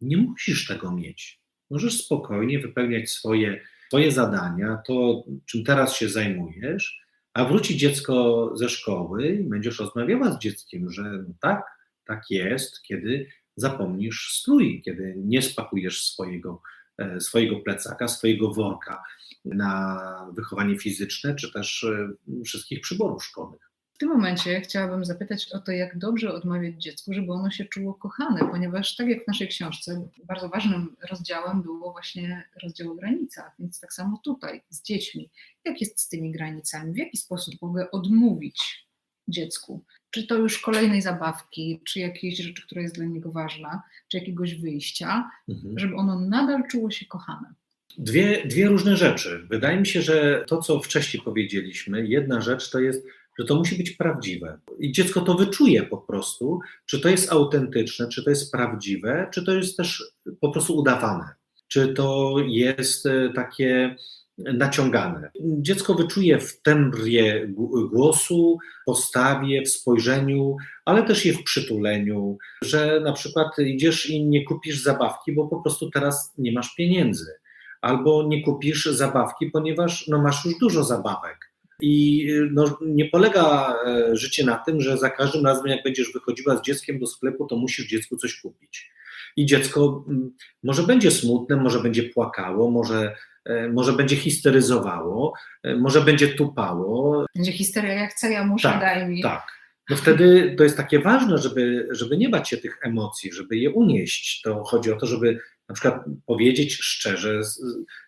[0.00, 1.40] Nie musisz tego mieć.
[1.70, 7.03] Możesz spokojnie wypełniać swoje, swoje zadania, to czym teraz się zajmujesz,
[7.34, 11.62] a wróci dziecko ze szkoły i będziesz rozmawiała z dzieckiem, że no tak,
[12.04, 16.62] tak jest, kiedy zapomnisz strój, kiedy nie spakujesz swojego,
[16.98, 19.02] e, swojego plecaka, swojego worka
[19.44, 20.00] na
[20.32, 22.08] wychowanie fizyczne, czy też e,
[22.44, 23.70] wszystkich przyborów szkolnych.
[23.94, 27.94] W tym momencie chciałabym zapytać o to, jak dobrze odmawiać dziecku, żeby ono się czuło
[27.94, 33.52] kochane, ponieważ tak jak w naszej książce, bardzo ważnym rozdziałem było właśnie rozdział o granicach,
[33.58, 35.30] więc tak samo tutaj z dziećmi.
[35.64, 36.92] Jak jest z tymi granicami?
[36.92, 38.86] W jaki sposób mogę odmówić
[39.28, 39.84] dziecku?
[40.10, 44.54] Czy to już kolejnej zabawki, czy jakiejś rzeczy, która jest dla niego ważna, czy jakiegoś
[44.54, 45.78] wyjścia, mhm.
[45.78, 47.54] żeby ono nadal czuło się kochane?
[47.98, 49.46] Dwie, dwie różne rzeczy.
[49.50, 53.06] Wydaje mi się, że to, co wcześniej powiedzieliśmy, jedna rzecz to jest
[53.38, 54.58] że to musi być prawdziwe.
[54.78, 59.44] I dziecko to wyczuje po prostu, czy to jest autentyczne, czy to jest prawdziwe, czy
[59.44, 60.02] to jest też
[60.40, 61.28] po prostu udawane,
[61.68, 63.96] czy to jest e, takie
[64.38, 65.30] naciągane.
[65.40, 67.48] Dziecko wyczuje w tembrie
[67.92, 74.44] głosu, postawie, w spojrzeniu, ale też je w przytuleniu, że na przykład idziesz i nie
[74.44, 77.32] kupisz zabawki, bo po prostu teraz nie masz pieniędzy,
[77.80, 84.16] albo nie kupisz zabawki, ponieważ no, masz już dużo zabawek i no, nie polega e,
[84.16, 87.56] życie na tym, że za każdym razem, jak będziesz wychodziła z dzieckiem do sklepu, to
[87.56, 88.90] musisz dziecku coś kupić.
[89.36, 90.30] I dziecko mm,
[90.62, 97.26] może będzie smutne, może będzie płakało, może, e, może będzie histeryzowało, e, może będzie tupało.
[97.36, 99.22] Będzie histeria, ja chcę, ja muszę, tak, daj mi.
[99.22, 99.46] Tak.
[99.90, 103.70] No wtedy to jest takie ważne, żeby, żeby nie bać się tych emocji, żeby je
[103.70, 104.40] unieść.
[104.42, 107.40] To chodzi o to, żeby na przykład powiedzieć szczerze,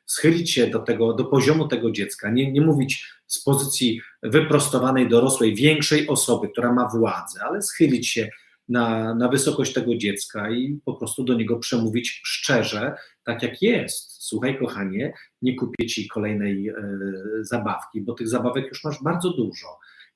[0.07, 5.55] schylić się do tego, do poziomu tego dziecka, nie, nie mówić z pozycji wyprostowanej, dorosłej,
[5.55, 8.29] większej osoby, która ma władzę, ale schylić się
[8.69, 14.25] na, na wysokość tego dziecka i po prostu do niego przemówić szczerze, tak jak jest.
[14.25, 15.12] Słuchaj, kochanie,
[15.43, 16.75] nie kupię ci kolejnej e,
[17.41, 19.67] zabawki, bo tych zabawek już masz bardzo dużo.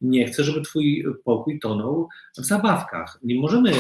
[0.01, 3.19] Nie chcę, żeby twój pokój tonął w zabawkach.
[3.23, 3.77] Nie możemy e,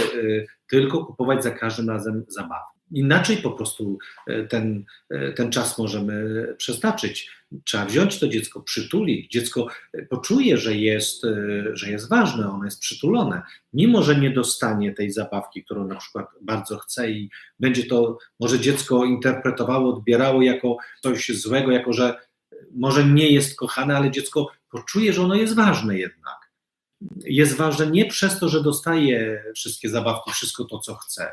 [0.69, 2.80] tylko kupować za każdym razem zabawki.
[2.92, 7.31] Inaczej po prostu e, ten, e, ten czas możemy przeznaczyć.
[7.64, 9.33] Trzeba wziąć to dziecko, przytulić.
[9.33, 11.26] Dziecko e, poczuje, że jest,
[11.72, 16.26] że jest ważne, ono jest przytulone, mimo że nie dostanie tej zabawki, którą na przykład
[16.42, 22.14] bardzo chce i będzie to może dziecko interpretowało, odbierało jako coś złego, jako że
[22.74, 26.50] może nie jest kochane, ale dziecko poczuje, że ono jest ważne jednak.
[27.24, 31.33] Jest ważne nie przez to, że dostaje wszystkie zabawki, wszystko to, co chce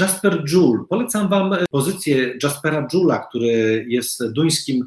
[0.00, 0.84] Jasper Joule.
[0.88, 4.84] Polecam Wam pozycję Jaspera Jula, który jest duńskim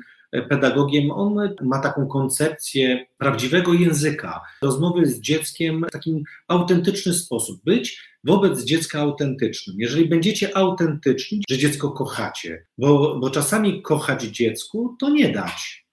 [0.50, 7.64] pedagogiem, on ma taką koncepcję prawdziwego języka, rozmowy z dzieckiem w takim autentyczny sposób.
[7.64, 9.76] Być wobec dziecka autentycznym.
[9.80, 15.86] Jeżeli będziecie autentyczni, że dziecko kochacie, bo, bo czasami kochać dziecku to nie dać.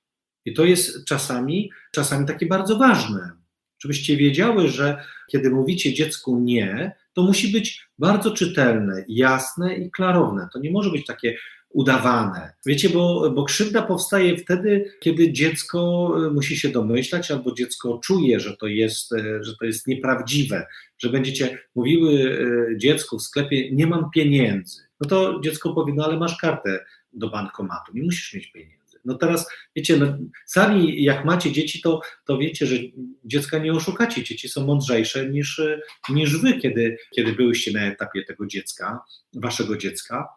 [0.45, 3.31] I to jest czasami, czasami takie bardzo ważne.
[3.79, 10.49] Żebyście wiedziały, że kiedy mówicie dziecku nie, to musi być bardzo czytelne, jasne i klarowne.
[10.53, 11.37] To nie może być takie
[11.71, 12.53] udawane.
[12.67, 18.41] Wiecie, bo, bo krzywda powstaje wtedy, kiedy dziecko e, musi się domyślać, albo dziecko czuje,
[18.41, 20.67] że to jest, e, że to jest nieprawdziwe,
[20.99, 22.39] że będziecie mówiły
[22.73, 24.83] e, dziecku w sklepie, nie mam pieniędzy.
[25.01, 28.86] No to dziecko powie, no ale masz kartę do bankomatu, nie musisz mieć pieniędzy.
[29.07, 32.77] No teraz, wiecie, no, sami jak macie dzieci, to, to wiecie, że
[33.25, 34.25] dziecka nie oszukacie.
[34.25, 35.63] Dzieci są mądrzejsze niż,
[36.11, 39.01] niż wy, kiedy, kiedy byłyście na etapie tego dziecka,
[39.35, 40.29] waszego dziecka.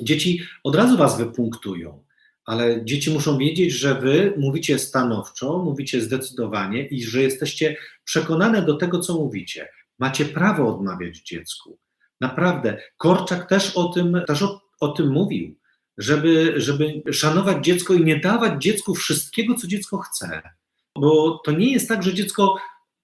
[0.00, 2.04] Dzieci od razu was wypunktują,
[2.44, 8.76] ale dzieci muszą wiedzieć, że wy mówicie stanowczo, mówicie zdecydowanie i że jesteście przekonane do
[8.76, 9.68] tego, co mówicie.
[9.98, 11.78] Macie prawo odmawiać dziecku.
[12.20, 12.78] Naprawdę.
[12.96, 15.56] Korczak też o tym, też o, o tym mówił,
[15.98, 20.42] żeby, żeby szanować dziecko i nie dawać dziecku wszystkiego, co dziecko chce.
[20.98, 22.56] Bo to nie jest tak, że dziecko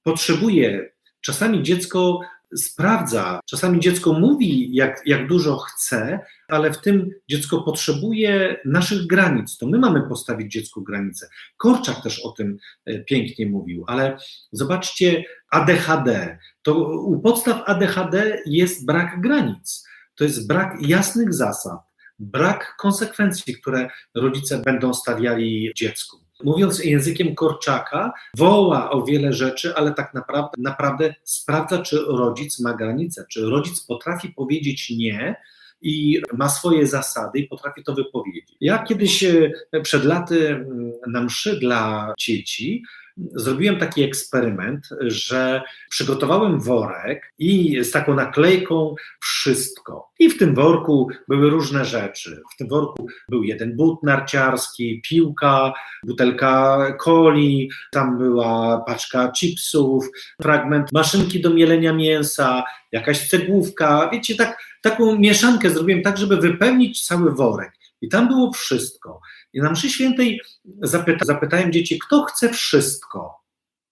[0.03, 0.93] potrzebuje.
[1.21, 2.21] Czasami dziecko
[2.57, 3.41] sprawdza.
[3.47, 9.59] Czasami dziecko mówi, jak, jak dużo chce, ale w tym dziecko potrzebuje naszych granic.
[9.59, 11.29] To my mamy postawić dziecku granice.
[11.57, 14.17] Korczak też o tym e, pięknie mówił, ale
[14.53, 16.39] zobaczcie, ADHD.
[16.63, 19.87] To u podstaw ADHD jest brak granic.
[20.15, 21.79] To jest brak jasnych zasad,
[22.23, 29.95] brak konsekwencji, które rodzice będą stawiali dziecku mówiąc językiem Korczaka, woła o wiele rzeczy, ale
[29.95, 35.37] tak naprawdę, naprawdę sprawdza, czy rodzic ma granice, czy rodzic potrafi powiedzieć nie
[35.83, 38.57] i ma swoje zasady i potrafi to wypowiedzieć.
[38.61, 39.51] Ja kiedyś e,
[39.83, 42.83] przed laty mm, na mszy dla dzieci
[43.17, 50.11] zrobiłem taki eksperyment, że przygotowałem worek i z taką naklejką wszystko.
[50.19, 52.43] I w tym worku były różne rzeczy.
[52.55, 55.73] W tym worku był jeden but narciarski, piłka,
[56.07, 60.05] butelka coli, tam była paczka chipsów,
[60.43, 64.11] fragment maszynki do mielenia mięsa, jakaś cegłówka.
[64.13, 67.82] Wiecie, tak, taką mieszankę zrobiłem tak, żeby wypełnić cały worek.
[68.03, 69.21] I tam było wszystko.
[69.53, 70.41] I na mszy świętej
[70.83, 73.35] zapyta, zapytałem dzieci, kto chce wszystko?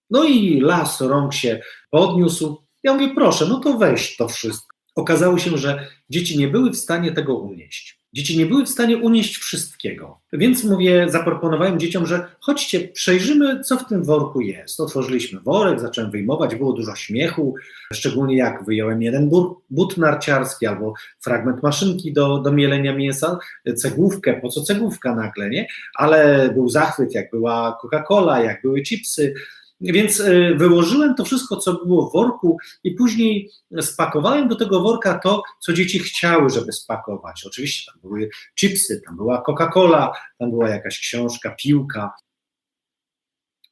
[0.09, 2.63] No i las rąk się podniósł.
[2.83, 4.77] Ja mówię, proszę, no to weź to wszystko.
[4.95, 8.00] Okazało się, że dzieci nie były w stanie tego unieść.
[8.13, 10.19] Dzieci nie były w stanie unieść wszystkiego.
[10.33, 14.79] Więc mówię, zaproponowałem dzieciom, że chodźcie, przejrzymy, co w tym worku jest.
[14.79, 17.55] Otworzyliśmy worek, zacząłem wyjmować, było dużo śmiechu,
[17.93, 19.29] szczególnie jak wyjąłem jeden
[19.69, 23.39] but narciarski albo fragment maszynki do, do mielenia mięsa,
[23.75, 25.67] cegłówkę, po co cegłówka nagle, nie?
[25.95, 29.33] Ale był zachwyt, jak była Coca-Cola, jak były chipsy,
[29.81, 33.49] więc e, wyłożyłem to wszystko, co było w worku, i później
[33.81, 37.43] spakowałem do tego worka to, co dzieci chciały, żeby spakować.
[37.45, 42.13] Oczywiście tam były chipsy, tam była Coca-Cola, tam była jakaś książka, piłka.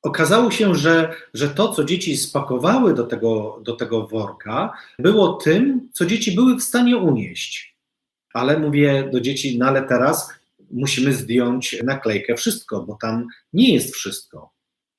[0.01, 5.89] Okazało się, że, że to, co dzieci spakowały do tego, do tego worka, było tym,
[5.93, 7.75] co dzieci były w stanie unieść.
[8.33, 10.29] Ale mówię do dzieci, no ale teraz
[10.71, 14.51] musimy zdjąć naklejkę wszystko, bo tam nie jest wszystko.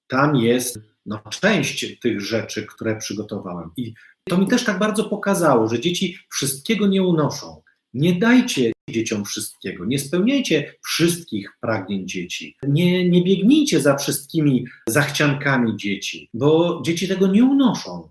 [0.09, 3.71] Tam jest no, część tych rzeczy, które przygotowałem.
[3.77, 3.95] I
[4.29, 7.63] to mi też tak bardzo pokazało, że dzieci wszystkiego nie unoszą.
[7.95, 15.77] Nie dajcie dzieciom wszystkiego, nie spełniajcie wszystkich pragnień dzieci, nie, nie biegnijcie za wszystkimi zachciankami
[15.77, 18.11] dzieci, bo dzieci tego nie unoszą.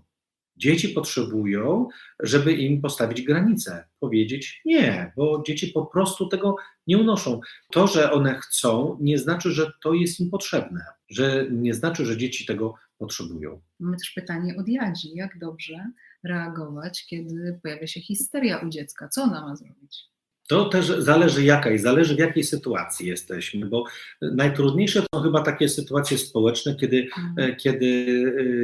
[0.60, 1.88] Dzieci potrzebują,
[2.20, 7.40] żeby im postawić granice, powiedzieć nie, bo dzieci po prostu tego nie unoszą.
[7.72, 12.16] To, że one chcą, nie znaczy, że to jest im potrzebne, że nie znaczy, że
[12.16, 13.60] dzieci tego potrzebują.
[13.80, 15.14] Mamy też pytanie od Jadzi.
[15.14, 15.90] Jak dobrze
[16.24, 19.08] reagować, kiedy pojawia się histeria u dziecka?
[19.08, 20.10] Co ona ma zrobić?
[20.50, 23.84] To też zależy jaka i zależy w jakiej sytuacji jesteśmy, bo
[24.22, 27.56] najtrudniejsze to chyba takie sytuacje społeczne, kiedy, mhm.
[27.56, 27.86] kiedy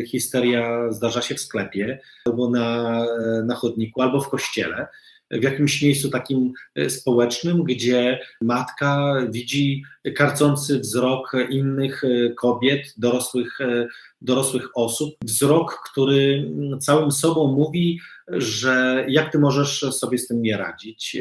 [0.03, 3.05] e, histeria zdarza się w sklepie, albo na,
[3.45, 4.87] na chodniku, albo w kościele
[5.31, 9.83] w jakimś miejscu takim e, społecznym, gdzie matka widzi
[10.17, 13.87] karcący wzrok innych e, kobiet, dorosłych, e,
[14.21, 16.51] dorosłych osób, wzrok, który
[16.81, 21.17] całym sobą mówi, że jak ty możesz sobie z tym nie radzić?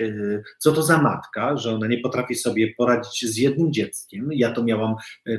[0.57, 4.29] Co to za matka, że ona nie potrafi sobie poradzić z jednym dzieckiem?
[4.31, 4.95] Ja to miałam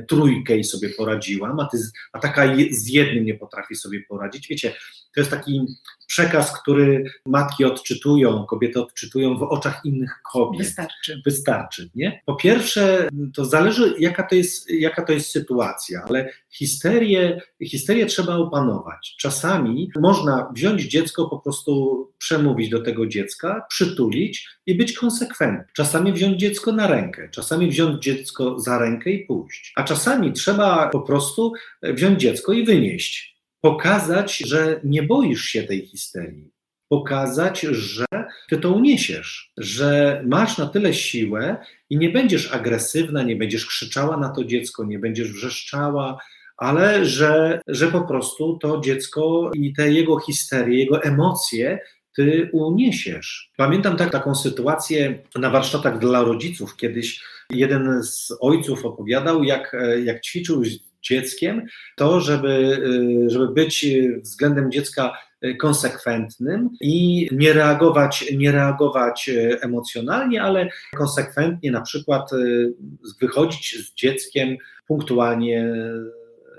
[0.07, 1.77] trójkę i sobie poradziłam, a, ty,
[2.13, 4.47] a taka z jednym nie potrafi sobie poradzić.
[4.47, 4.73] Wiecie,
[5.15, 5.61] to jest taki
[6.07, 10.61] przekaz, który matki odczytują, kobiety odczytują w oczach innych kobiet.
[10.61, 11.21] Wystarczy.
[11.25, 12.21] Wystarczy, nie?
[12.25, 18.35] Po pierwsze, to zależy, jaka to jest, jaka to jest sytuacja, ale histerię, histerię trzeba
[18.35, 19.15] opanować.
[19.19, 25.65] Czasami można wziąć dziecko, po prostu przemówić do tego dziecka, przytulić i być konsekwentny.
[25.73, 29.73] Czasami wziąć dziecko na rękę, czasami wziąć dziecko za rękę i pójść.
[29.75, 31.53] A czasami trzeba po prostu
[31.83, 33.36] wziąć dziecko i wynieść
[33.67, 36.51] pokazać, że nie boisz się tej histerii,
[36.89, 38.05] pokazać, że
[38.49, 41.57] ty to uniesiesz, że masz na tyle siłę
[41.89, 46.17] i nie będziesz agresywna, nie będziesz krzyczała na to dziecko, nie będziesz wrzeszczała,
[46.57, 51.79] ale że, że po prostu to dziecko i te jego histerie, jego emocje
[52.15, 53.51] ty uniesiesz.
[53.57, 56.75] Pamiętam tak, taką sytuację na warsztatach dla rodziców.
[56.75, 60.63] Kiedyś jeden z ojców opowiadał, jak, jak ćwiczył
[61.07, 62.79] dzieckiem, to żeby,
[63.25, 63.85] y, żeby być
[64.21, 65.13] względem dziecka
[65.59, 69.29] konsekwentnym i nie reagować, nie reagować
[69.61, 72.73] emocjonalnie, ale konsekwentnie na przykład y,
[73.21, 75.73] wychodzić z dzieckiem punktualnie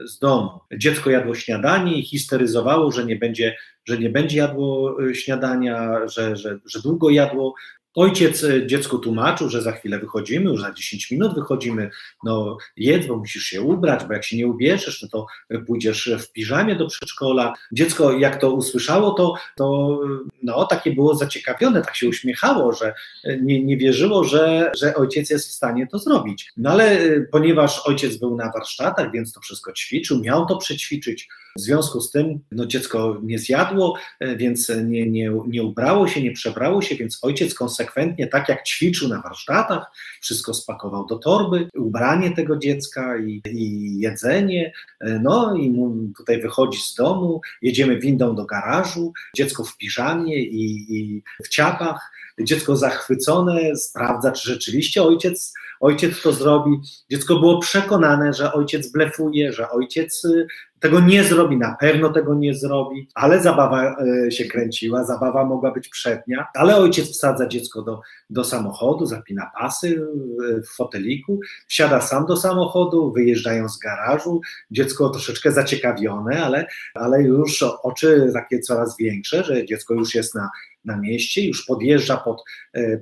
[0.04, 0.50] z domu.
[0.76, 6.36] Dziecko jadło śniadanie i histeryzowało, że nie będzie, że nie będzie jadło y, śniadania, że,
[6.36, 7.54] że, że długo jadło,
[7.94, 11.90] Ojciec e, dziecku tłumaczył, że za chwilę wychodzimy, już za 10 minut wychodzimy,
[12.24, 15.26] no jedz, bo musisz się ubrać, bo jak się nie ubierzesz, no to
[15.66, 17.54] pójdziesz w piżamie do przedszkola.
[17.72, 19.98] Dziecko jak to usłyszało, to, to
[20.42, 22.94] no, takie było zaciekawione, tak się uśmiechało, że
[23.40, 26.52] nie, nie wierzyło, że, że ojciec jest w stanie to zrobić.
[26.56, 31.28] No ale e, ponieważ ojciec był na warsztatach, więc to wszystko ćwiczył, miał to przećwiczyć,
[31.58, 36.22] w związku z tym no, dziecko nie zjadło, e, więc nie, nie, nie ubrało się,
[36.22, 39.86] nie przebrało się, więc ojciec konsekwentnie, tak jak ćwiczył na warsztatach,
[40.20, 44.72] wszystko spakował do torby, ubranie tego dziecka i, i jedzenie.
[45.00, 45.74] E, no i
[46.16, 52.10] tutaj wychodzi z domu, jedziemy windą do garażu, dziecko w piżamie i, i w ciapach.
[52.40, 56.80] Dziecko zachwycone sprawdza, czy rzeczywiście ojciec ojciec to zrobi.
[57.10, 60.46] Dziecko było przekonane, że ojciec blefuje, że ojciec y,
[60.80, 65.70] tego nie zrobi, na pewno tego nie zrobi, ale zabawa y, się kręciła, zabawa mogła
[65.70, 72.00] być przednia, ale ojciec wsadza dziecko do, do samochodu, zapina pasy y, w foteliku, wsiada
[72.00, 78.96] sam do samochodu, wyjeżdżają z garażu, dziecko troszeczkę zaciekawione, ale, ale już oczy takie coraz
[78.96, 80.50] większe, że dziecko już jest na,
[80.84, 82.42] na mieście, już podjeżdża pod,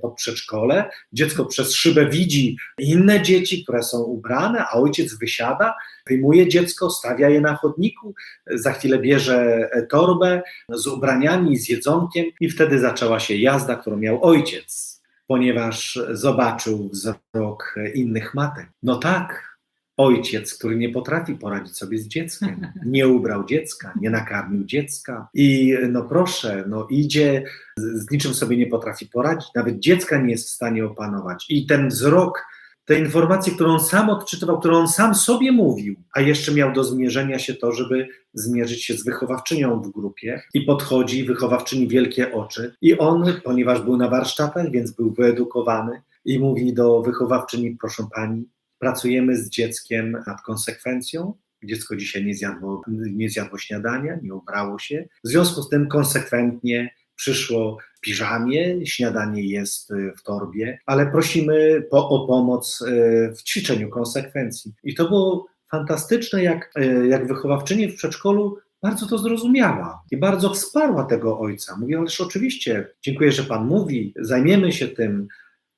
[0.03, 5.75] pod przedszkole, dziecko przez szybę widzi inne dzieci, które są ubrane, a ojciec wysiada,
[6.07, 8.15] wyjmuje dziecko, stawia je na chodniku,
[8.47, 14.25] za chwilę bierze torbę z ubraniami, z jedzonkiem i wtedy zaczęła się jazda, którą miał
[14.25, 18.67] ojciec, ponieważ zobaczył wzrok innych matek.
[18.83, 19.56] No tak,
[19.97, 25.29] ojciec, który nie potrafi poradzić sobie z dzieckiem, nie ubrał dziecka, nie nakarmił dziecka.
[25.35, 27.45] I no proszę, no idzie,
[27.77, 31.47] z niczym sobie nie potrafi poradzić, nawet dziecka nie jest w stanie opanować.
[31.49, 32.45] I ten wzrok
[32.87, 36.85] te informacje, które on sam odczytywał, które on sam sobie mówił, a jeszcze miał do
[36.85, 40.43] zmierzenia się to, żeby zmierzyć się z wychowawczynią w grupie.
[40.55, 42.75] I podchodzi wychowawczyni wielkie oczy.
[42.81, 48.49] I on, ponieważ był na warsztatach, więc był wyedukowany i mówi do wychowawczyni, proszę pani,
[48.79, 55.09] pracujemy z dzieckiem nad konsekwencją, dziecko dzisiaj nie zjadło, nie zjadło śniadania, nie ubrało się,
[55.25, 61.87] w związku z tym konsekwentnie przyszło w piżamie, śniadanie jest y, w torbie, ale prosimy
[61.91, 64.73] po, o pomoc y, w ćwiczeniu konsekwencji.
[64.85, 70.51] I to było fantastyczne, jak, y, jak wychowawczyni w przedszkolu bardzo to zrozumiała i bardzo
[70.55, 71.77] wsparła tego ojca.
[71.77, 75.29] Mówi, ależ oczywiście, dziękuję, że pan mówi, zajmiemy się tym.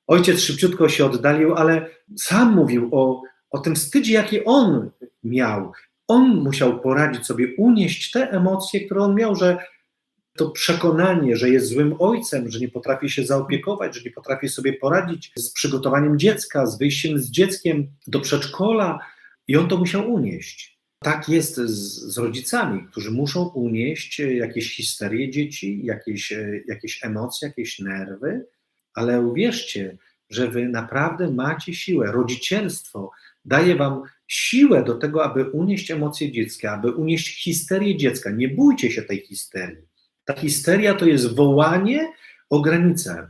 [0.09, 4.89] Ojciec szybciutko się oddalił, ale sam mówił o, o tym wstydzie, jaki on
[5.23, 5.71] miał.
[6.07, 9.57] On musiał poradzić sobie, unieść te emocje, które on miał, że
[10.37, 14.73] to przekonanie, że jest złym ojcem, że nie potrafi się zaopiekować, że nie potrafi sobie
[14.73, 18.99] poradzić z przygotowaniem dziecka, z wyjściem z dzieckiem do przedszkola
[19.47, 20.79] i on to musiał unieść.
[21.03, 26.33] Tak jest z, z rodzicami, którzy muszą unieść jakieś histerie dzieci, jakieś,
[26.67, 28.45] jakieś emocje, jakieś nerwy,
[28.93, 29.97] ale uwierzcie,
[30.29, 32.11] że wy naprawdę macie siłę.
[32.11, 33.11] Rodzicielstwo
[33.45, 38.31] daje wam siłę do tego, aby unieść emocje dziecka, aby unieść histerię dziecka.
[38.31, 39.89] Nie bójcie się tej histerii.
[40.25, 42.13] Ta histeria to jest wołanie
[42.49, 43.29] o granicę,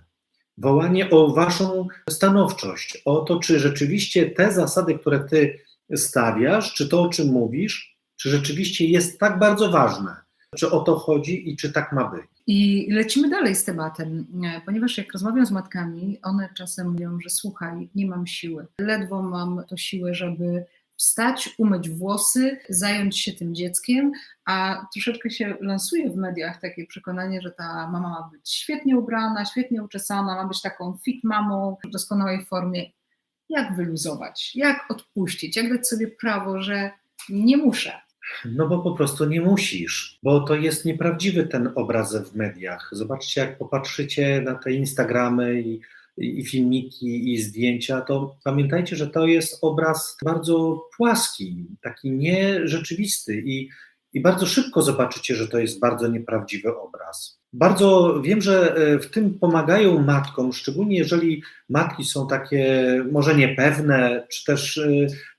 [0.58, 5.60] wołanie o waszą stanowczość, o to, czy rzeczywiście te zasady, które ty
[5.96, 10.16] stawiasz, czy to, o czym mówisz, czy rzeczywiście jest tak bardzo ważne,
[10.58, 12.26] czy o to chodzi i czy tak ma być.
[12.52, 14.28] I lecimy dalej z tematem,
[14.66, 19.64] ponieważ jak rozmawiam z matkami, one czasem mówią, że słuchaj, nie mam siły, ledwo mam
[19.68, 24.12] to siłę, żeby wstać, umyć włosy, zająć się tym dzieckiem,
[24.46, 29.46] a troszeczkę się lansuje w mediach takie przekonanie, że ta mama ma być świetnie ubrana,
[29.46, 32.86] świetnie uczesana, ma być taką fit mamą w doskonałej formie.
[33.50, 34.56] Jak wyluzować?
[34.56, 35.58] Jak odpuścić?
[35.58, 36.92] Jak dać sobie prawo, że
[37.30, 38.02] nie muszę?
[38.46, 42.90] No bo po prostu nie musisz, bo to jest nieprawdziwy ten obraz w mediach.
[42.92, 45.82] Zobaczcie, jak popatrzycie na te Instagramy i
[46.20, 53.70] i filmiki, i zdjęcia, to pamiętajcie, że to jest obraz bardzo płaski, taki nierzeczywisty i,
[54.14, 57.39] i bardzo szybko zobaczycie, że to jest bardzo nieprawdziwy obraz.
[57.54, 64.28] Bardzo wiem, że e, w tym pomagają matkom, szczególnie jeżeli matki są takie może niepewne,
[64.32, 64.90] czy też e,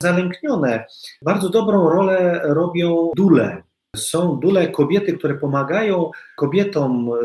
[0.01, 0.85] zalęknione.
[1.21, 3.63] Bardzo dobrą rolę robią dule,
[3.95, 7.17] są dule kobiety, które pomagają kobietom e,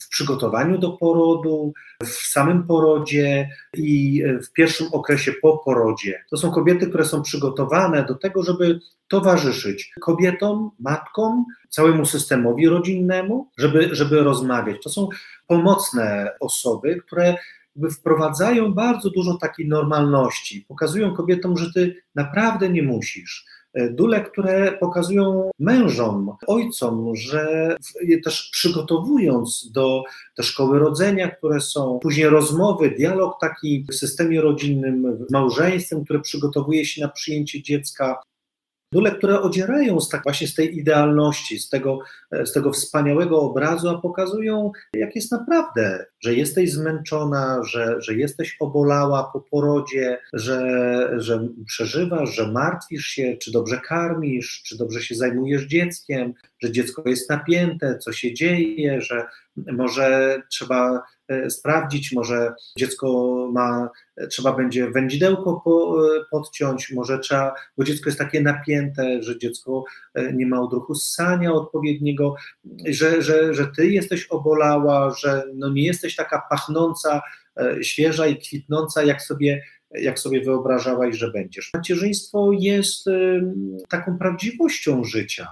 [0.00, 6.24] w przygotowaniu do porodu, w samym porodzie i e, w pierwszym okresie po porodzie.
[6.30, 13.50] To są kobiety, które są przygotowane do tego, żeby towarzyszyć kobietom, matkom, całemu systemowi rodzinnemu,
[13.58, 14.82] żeby, żeby rozmawiać.
[14.82, 15.08] To są
[15.46, 17.36] pomocne osoby, które
[17.92, 23.54] wprowadzają bardzo dużo takiej normalności, pokazują kobietom, że ty naprawdę nie musisz
[23.90, 27.76] dule, które pokazują mężom, ojcom, że
[28.24, 30.02] też przygotowując do
[30.36, 36.84] te szkoły rodzenia, które są, później rozmowy, dialog taki w systemie rodzinnym, małżeństwem, które przygotowuje
[36.84, 38.22] się na przyjęcie dziecka,
[38.92, 41.98] Dule, które odzierają z tak właśnie z tej idealności, z tego,
[42.44, 48.56] z tego wspaniałego obrazu, a pokazują, jak jest naprawdę, że jesteś zmęczona, że, że jesteś
[48.60, 55.14] obolała po porodzie, że, że przeżywasz, że martwisz się, czy dobrze karmisz, czy dobrze się
[55.14, 59.26] zajmujesz dzieckiem, że dziecko jest napięte, co się dzieje, że
[59.56, 63.88] może trzeba e, sprawdzić, może dziecko ma,
[64.30, 69.84] trzeba będzie wędzidełko po, e, podciąć, może trzeba, bo dziecko jest takie napięte, że dziecko
[70.14, 72.34] e, nie ma odruchu ssania odpowiedniego,
[72.88, 77.22] że, że, że ty jesteś obolała, że no nie jesteś taka pachnąca,
[77.82, 81.70] świeża i kwitnąca, jak sobie jak sobie wyobrażałaś, że będziesz.
[81.74, 83.06] Macierzyństwo jest
[83.88, 85.48] taką prawdziwością życia.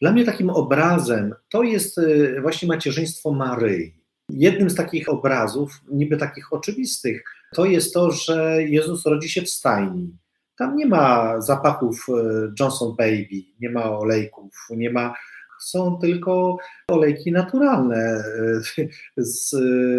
[0.00, 2.00] Dla mnie takim obrazem to jest
[2.42, 3.94] właśnie macierzyństwo Maryi.
[4.30, 7.24] Jednym z takich obrazów, niby takich oczywistych,
[7.54, 10.16] to jest to, że Jezus rodzi się w stajni.
[10.58, 12.12] Tam nie ma zapachów y,
[12.60, 15.14] Johnson Baby, nie ma olejków, nie ma
[15.58, 16.56] są tylko
[16.88, 18.22] olejki naturalne e,
[19.16, 19.50] z,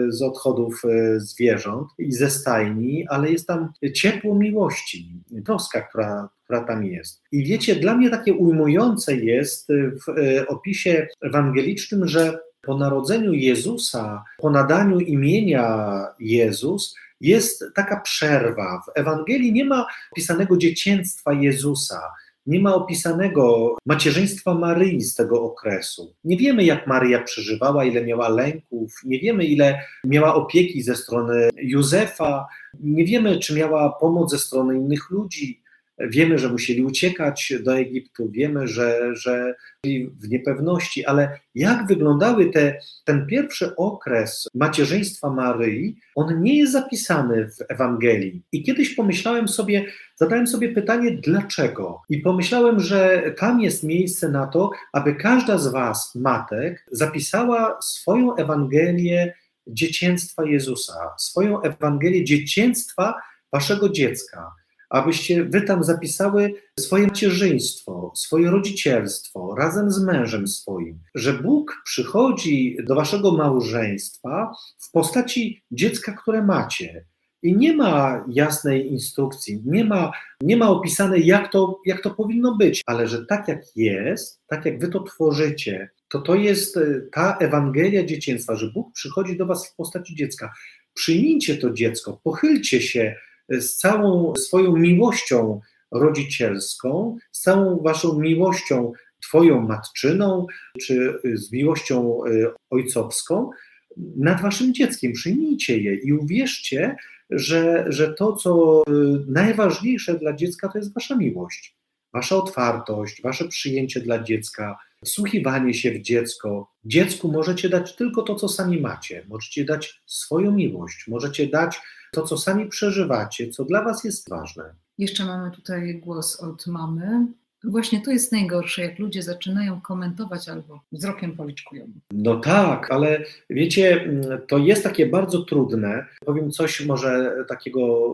[0.10, 6.64] z odchodów e, zwierząt i ze stajni, ale jest tam ciepło miłości, troska, która, która
[6.64, 7.22] tam jest.
[7.32, 9.68] I wiecie, dla mnie takie ujmujące jest
[10.06, 18.82] w e, opisie ewangelicznym, że po narodzeniu Jezusa, po nadaniu imienia Jezus, jest taka przerwa.
[18.88, 22.02] W Ewangelii nie ma opisanego dzieciństwa Jezusa
[22.48, 26.16] nie ma opisanego macierzyństwa Maryi z tego okresu.
[26.24, 31.50] Nie wiemy, jak Maryja przeżywała, ile miała lęków, nie wiemy, ile miała opieki ze strony
[31.56, 32.48] Józefa,
[32.80, 35.62] nie wiemy, czy miała pomoc ze strony innych ludzi.
[36.00, 42.50] Wiemy, że musieli uciekać do Egiptu, wiemy, że, że byli w niepewności, ale jak wyglądały
[42.52, 48.44] te, ten pierwszy okres macierzyństwa Maryi, on nie jest zapisany w Ewangelii.
[48.52, 49.86] I kiedyś pomyślałem sobie,
[50.16, 52.02] zadałem sobie pytanie, dlaczego?
[52.10, 58.36] I pomyślałem, że tam jest miejsce na to, aby każda z Was, matek, zapisała swoją
[58.36, 59.34] Ewangelię
[59.68, 63.14] dzieciństwa Jezusa, swoją Ewangelię dzieciństwa
[63.52, 64.52] Waszego dziecka
[64.90, 72.78] abyście wy tam zapisały swoje macierzyństwo, swoje rodzicielstwo razem z mężem swoim, że Bóg przychodzi
[72.84, 77.06] do waszego małżeństwa w postaci dziecka, które macie.
[77.44, 80.12] I nie ma jasnej instrukcji, nie ma,
[80.42, 84.66] nie ma opisane, jak to, jak to powinno być, ale że tak jak jest, tak
[84.66, 89.46] jak wy to tworzycie, to to jest e, ta Ewangelia dzieciństwa, że Bóg przychodzi do
[89.46, 90.54] was w postaci dziecka.
[90.94, 93.16] Przyjmijcie to dziecko, pochylcie się
[93.50, 100.46] z całą swoją miłością rodzicielską, z całą waszą miłością Twoją matczyną,
[100.82, 103.50] czy z miłością y, ojcowską
[103.98, 105.14] nad waszym dzieckiem.
[105.14, 106.96] Przyjmijcie je i uwierzcie,
[107.30, 108.94] że, że to, co y,
[109.28, 111.76] najważniejsze dla dziecka, to jest wasza miłość,
[112.14, 116.72] wasza otwartość, wasze przyjęcie dla dziecka, wsłuchiwanie się w dziecko.
[116.86, 119.26] Dziecku możecie dać tylko to, co sami macie.
[119.30, 121.80] Możecie dać swoją miłość, możecie dać
[122.12, 124.64] to, co sami przeżywacie, co dla Was jest ważne.
[124.98, 127.28] Jeszcze mamy tutaj głos od mamy.
[127.64, 131.88] Właśnie to jest najgorsze, jak ludzie zaczynają komentować albo wzrokiem policzkują.
[132.12, 134.14] No tak, ale wiecie,
[134.48, 136.06] to jest takie bardzo trudne.
[136.26, 138.12] Powiem coś może takiego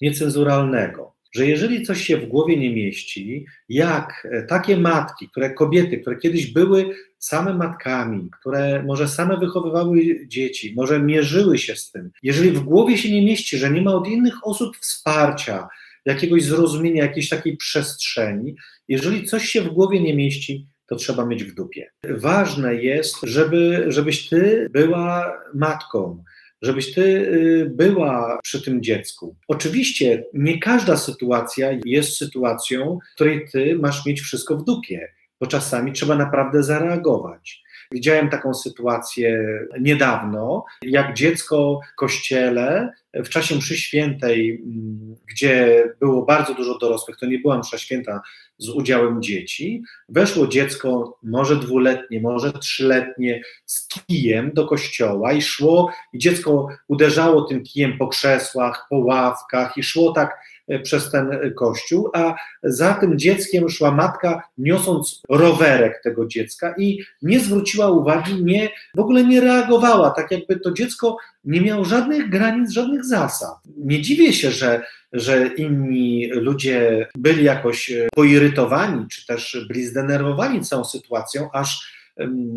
[0.00, 1.14] niecenzuralnego.
[1.34, 6.16] że jeżeli coś się w głowie nie mieści, jak e, takie matki, które kobiety, które
[6.16, 12.50] kiedyś były same matkami, które może same wychowywały dzieci, może mierzyły się z tym, jeżeli
[12.50, 15.68] w głowie się nie mieści, że nie ma od innych osób wsparcia,
[16.04, 18.56] jakiegoś zrozumienia, jakiejś takiej przestrzeni,
[18.88, 21.90] jeżeli coś się w głowie nie mieści, to trzeba mieć w dupie.
[22.08, 26.24] Ważne jest, żeby, żebyś ty była matką,
[26.62, 29.36] żebyś ty y, była przy tym dziecku.
[29.48, 35.08] Oczywiście nie każda sytuacja jest sytuacją, w której ty masz mieć wszystko w dupie,
[35.40, 37.62] bo czasami trzeba naprawdę zareagować.
[37.92, 39.48] Widziałem taką sytuację
[39.80, 47.16] niedawno, jak dziecko w kościele w czasie mszy świętej, mm, gdzie było bardzo dużo dorosłych,
[47.16, 48.20] to nie była msza święta
[48.58, 55.90] z udziałem dzieci, weszło dziecko, może dwuletnie, może trzyletnie, z kijem do kościoła i szło,
[56.12, 60.38] i dziecko uderzało tym kijem po krzesłach, po ławkach i szło tak
[60.82, 67.40] przez ten kościół, a za tym dzieckiem szła matka, niosąc rowerek tego dziecka i nie
[67.40, 72.70] zwróciła uwagi, nie, w ogóle nie reagowała, tak jakby to dziecko nie miało żadnych granic,
[72.70, 73.54] żadnych zasad.
[73.76, 80.60] Nie dziwię się, że, że inni ludzie byli jakoś e, poirytowani, czy też byli zdenerwowani
[80.60, 81.98] całą sytuacją, aż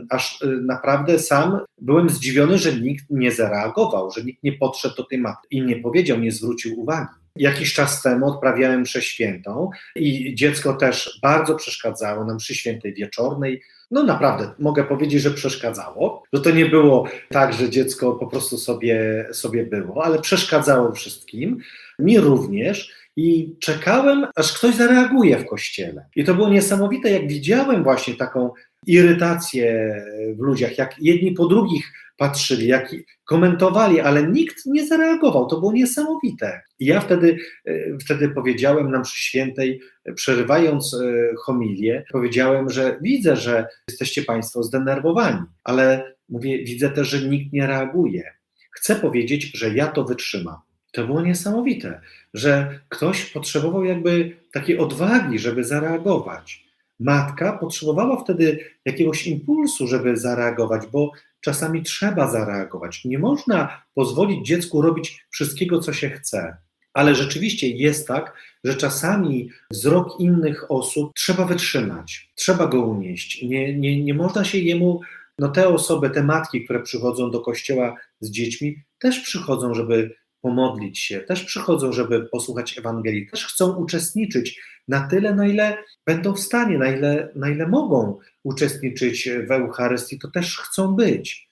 [0.09, 5.03] aż e, naprawdę sam byłem zdziwiony, że nikt nie zareagował, że nikt nie podszedł do
[5.03, 7.20] tej matki i nie powiedział, nie zwrócił uwagi.
[7.35, 13.61] Jakiś czas temu odprawiałem mszę świętą i dziecko też bardzo przeszkadzało nam przy świętej wieczornej.
[13.91, 18.57] No naprawdę, mogę powiedzieć, że przeszkadzało, że to nie było tak, że dziecko po prostu
[18.57, 21.57] sobie, sobie było, ale przeszkadzało wszystkim,
[21.99, 23.01] mi również.
[23.15, 26.05] I czekałem, aż ktoś zareaguje w kościele.
[26.15, 28.51] I to było niesamowite, jak widziałem właśnie taką
[28.87, 29.95] irytację
[30.35, 32.95] w ludziach, jak jedni po drugich patrzyli, jak
[33.25, 35.47] komentowali, ale nikt nie zareagował.
[35.47, 36.61] To było niesamowite.
[36.79, 39.81] I ja wtedy, e, wtedy powiedziałem nam przy świętej,
[40.15, 40.97] przerywając e,
[41.45, 47.67] homilię, powiedziałem, że widzę, że jesteście Państwo zdenerwowani, ale mówię, widzę też, że nikt nie
[47.67, 48.23] reaguje.
[48.71, 50.57] Chcę powiedzieć, że ja to wytrzymam.
[50.91, 52.01] To było niesamowite,
[52.33, 56.65] że ktoś potrzebował jakby takiej odwagi, żeby zareagować.
[56.99, 61.11] Matka potrzebowała wtedy jakiegoś impulsu, żeby zareagować, bo
[61.41, 63.05] czasami trzeba zareagować.
[63.05, 66.57] Nie można pozwolić dziecku robić wszystkiego, co się chce.
[66.93, 68.33] Ale rzeczywiście jest tak,
[68.63, 73.43] że czasami wzrok innych osób trzeba wytrzymać, trzeba go unieść.
[73.43, 75.01] Nie, nie, nie można się jemu,
[75.39, 80.99] no te osoby, te matki, które przychodzą do kościoła z dziećmi, też przychodzą, żeby pomodlić
[80.99, 84.61] się, też przychodzą, żeby posłuchać Ewangelii, też chcą uczestniczyć
[84.91, 90.19] na tyle, na ile będą w stanie, na ile, na ile mogą uczestniczyć w Eucharystii,
[90.19, 91.49] to też chcą być.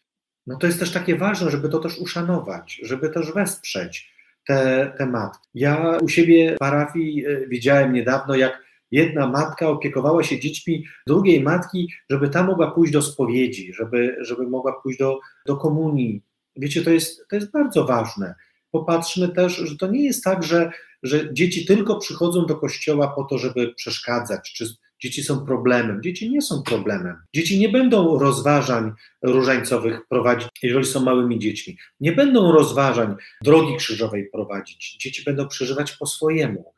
[0.47, 4.13] No to jest też takie ważne, żeby to też uszanować, żeby też wesprzeć
[4.47, 5.49] te, te matki.
[5.53, 11.43] Ja u siebie w parafii e, widziałem niedawno, jak jedna matka opiekowała się dziećmi drugiej
[11.43, 16.21] matki, żeby ta mogła pójść do spowiedzi, żeby, żeby mogła pójść do, do komunii.
[16.55, 18.35] Wiecie, to jest, to jest bardzo ważne.
[18.71, 20.71] Popatrzmy też, że to nie jest tak, że
[21.03, 24.65] że dzieci tylko przychodzą do kościoła po to, żeby przeszkadzać, czy
[24.99, 26.03] dzieci są problemem.
[26.03, 27.15] Dzieci nie są problemem.
[27.35, 28.91] Dzieci nie będą rozważań
[29.21, 31.77] różańcowych prowadzić, jeżeli są małymi dziećmi.
[31.99, 34.97] Nie będą rozważań drogi krzyżowej prowadzić.
[34.97, 36.73] Dzieci będą przeżywać po swojemu.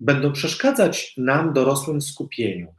[0.00, 2.74] Będą przeszkadzać nam, dorosłym, skupieniu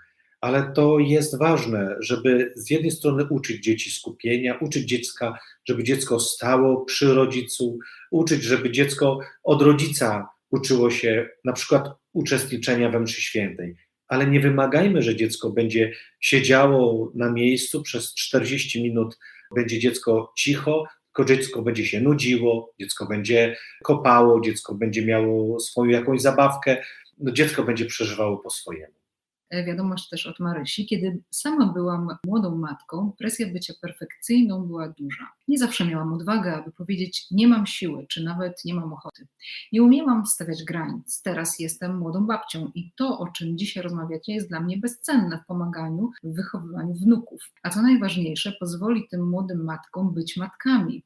[0.45, 6.19] ale to jest ważne, żeby z jednej strony uczyć dzieci skupienia, uczyć dziecka, żeby dziecko
[6.19, 7.79] stało przy rodzicu,
[8.11, 13.75] uczyć, żeby dziecko od rodzica uczyło się na przykład uczestniczenia we mszy świętej,
[14.07, 19.17] ale nie wymagajmy, że dziecko będzie siedziało na miejscu przez 40 minut,
[19.55, 25.91] będzie dziecko cicho, tylko dziecko będzie się nudziło, dziecko będzie kopało, dziecko będzie miało swoją
[25.91, 26.83] jakąś zabawkę,
[27.17, 29.04] no dziecko będzie przeżywało po swojemu.
[29.49, 30.85] E, wiadomość też od Marysi.
[30.85, 35.31] Kiedy sama byłam młodą matką, presja bycia perfekcyjną była duża.
[35.47, 39.27] Nie zawsze miałam odwagę, aby powiedzieć nie mam siły, czy nawet nie mam ochoty.
[39.71, 41.21] Nie umiałam stawiać granic.
[41.21, 45.45] Teraz jestem młodą babcią i to, o czym dzisiaj rozmawiacie, jest dla mnie bezcenne w
[45.45, 47.41] pomaganiu w wychowywaniu wnuków.
[47.63, 51.03] A co najważniejsze, pozwoli tym młodym matkom być matkami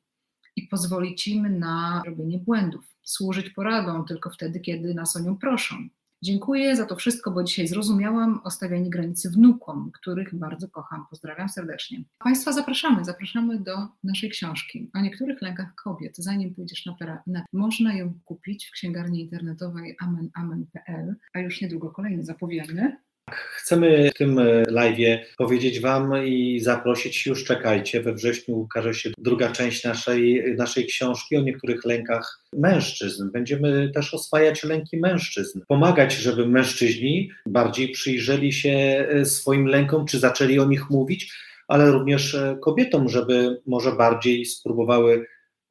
[0.56, 5.90] i pozwolić im na robienie błędów, służyć poradą tylko wtedy, kiedy nas o nią proszą.
[6.22, 11.06] Dziękuję za to wszystko, bo dzisiaj zrozumiałam o stawianiu granicy wnukom, których bardzo kocham.
[11.10, 12.04] Pozdrawiam serdecznie.
[12.18, 16.18] Państwa zapraszamy, zapraszamy do naszej książki o niektórych lękach kobiet.
[16.18, 22.24] Zanim pójdziesz na terapię, można ją kupić w księgarni internetowej amenamen.pl, a już niedługo kolejny
[22.24, 22.98] zapowiemy.
[23.36, 29.52] Chcemy w tym live powiedzieć Wam i zaprosić, już czekajcie, we wrześniu ukaże się druga
[29.52, 33.32] część naszej, naszej książki o niektórych lękach mężczyzn.
[33.32, 40.60] Będziemy też oswajać lęki mężczyzn, pomagać, żeby mężczyźni bardziej przyjrzeli się swoim lękom, czy zaczęli
[40.60, 41.34] o nich mówić,
[41.68, 45.26] ale również kobietom, żeby może bardziej spróbowały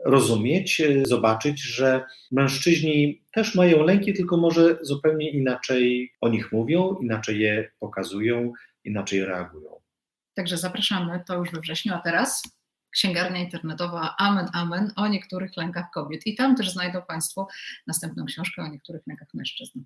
[0.04, 7.40] rozumieć, zobaczyć, że mężczyźni też mają lęki, tylko może zupełnie inaczej o nich mówią, inaczej
[7.40, 8.52] je pokazują,
[8.84, 9.70] inaczej reagują.
[10.34, 12.42] Także zapraszamy, to już we wrześniu, a teraz
[12.90, 16.26] księgarnia internetowa Amen Amen o niektórych lękach kobiet.
[16.26, 17.48] I tam też znajdą Państwo
[17.86, 19.80] następną książkę o niektórych lękach mężczyzn.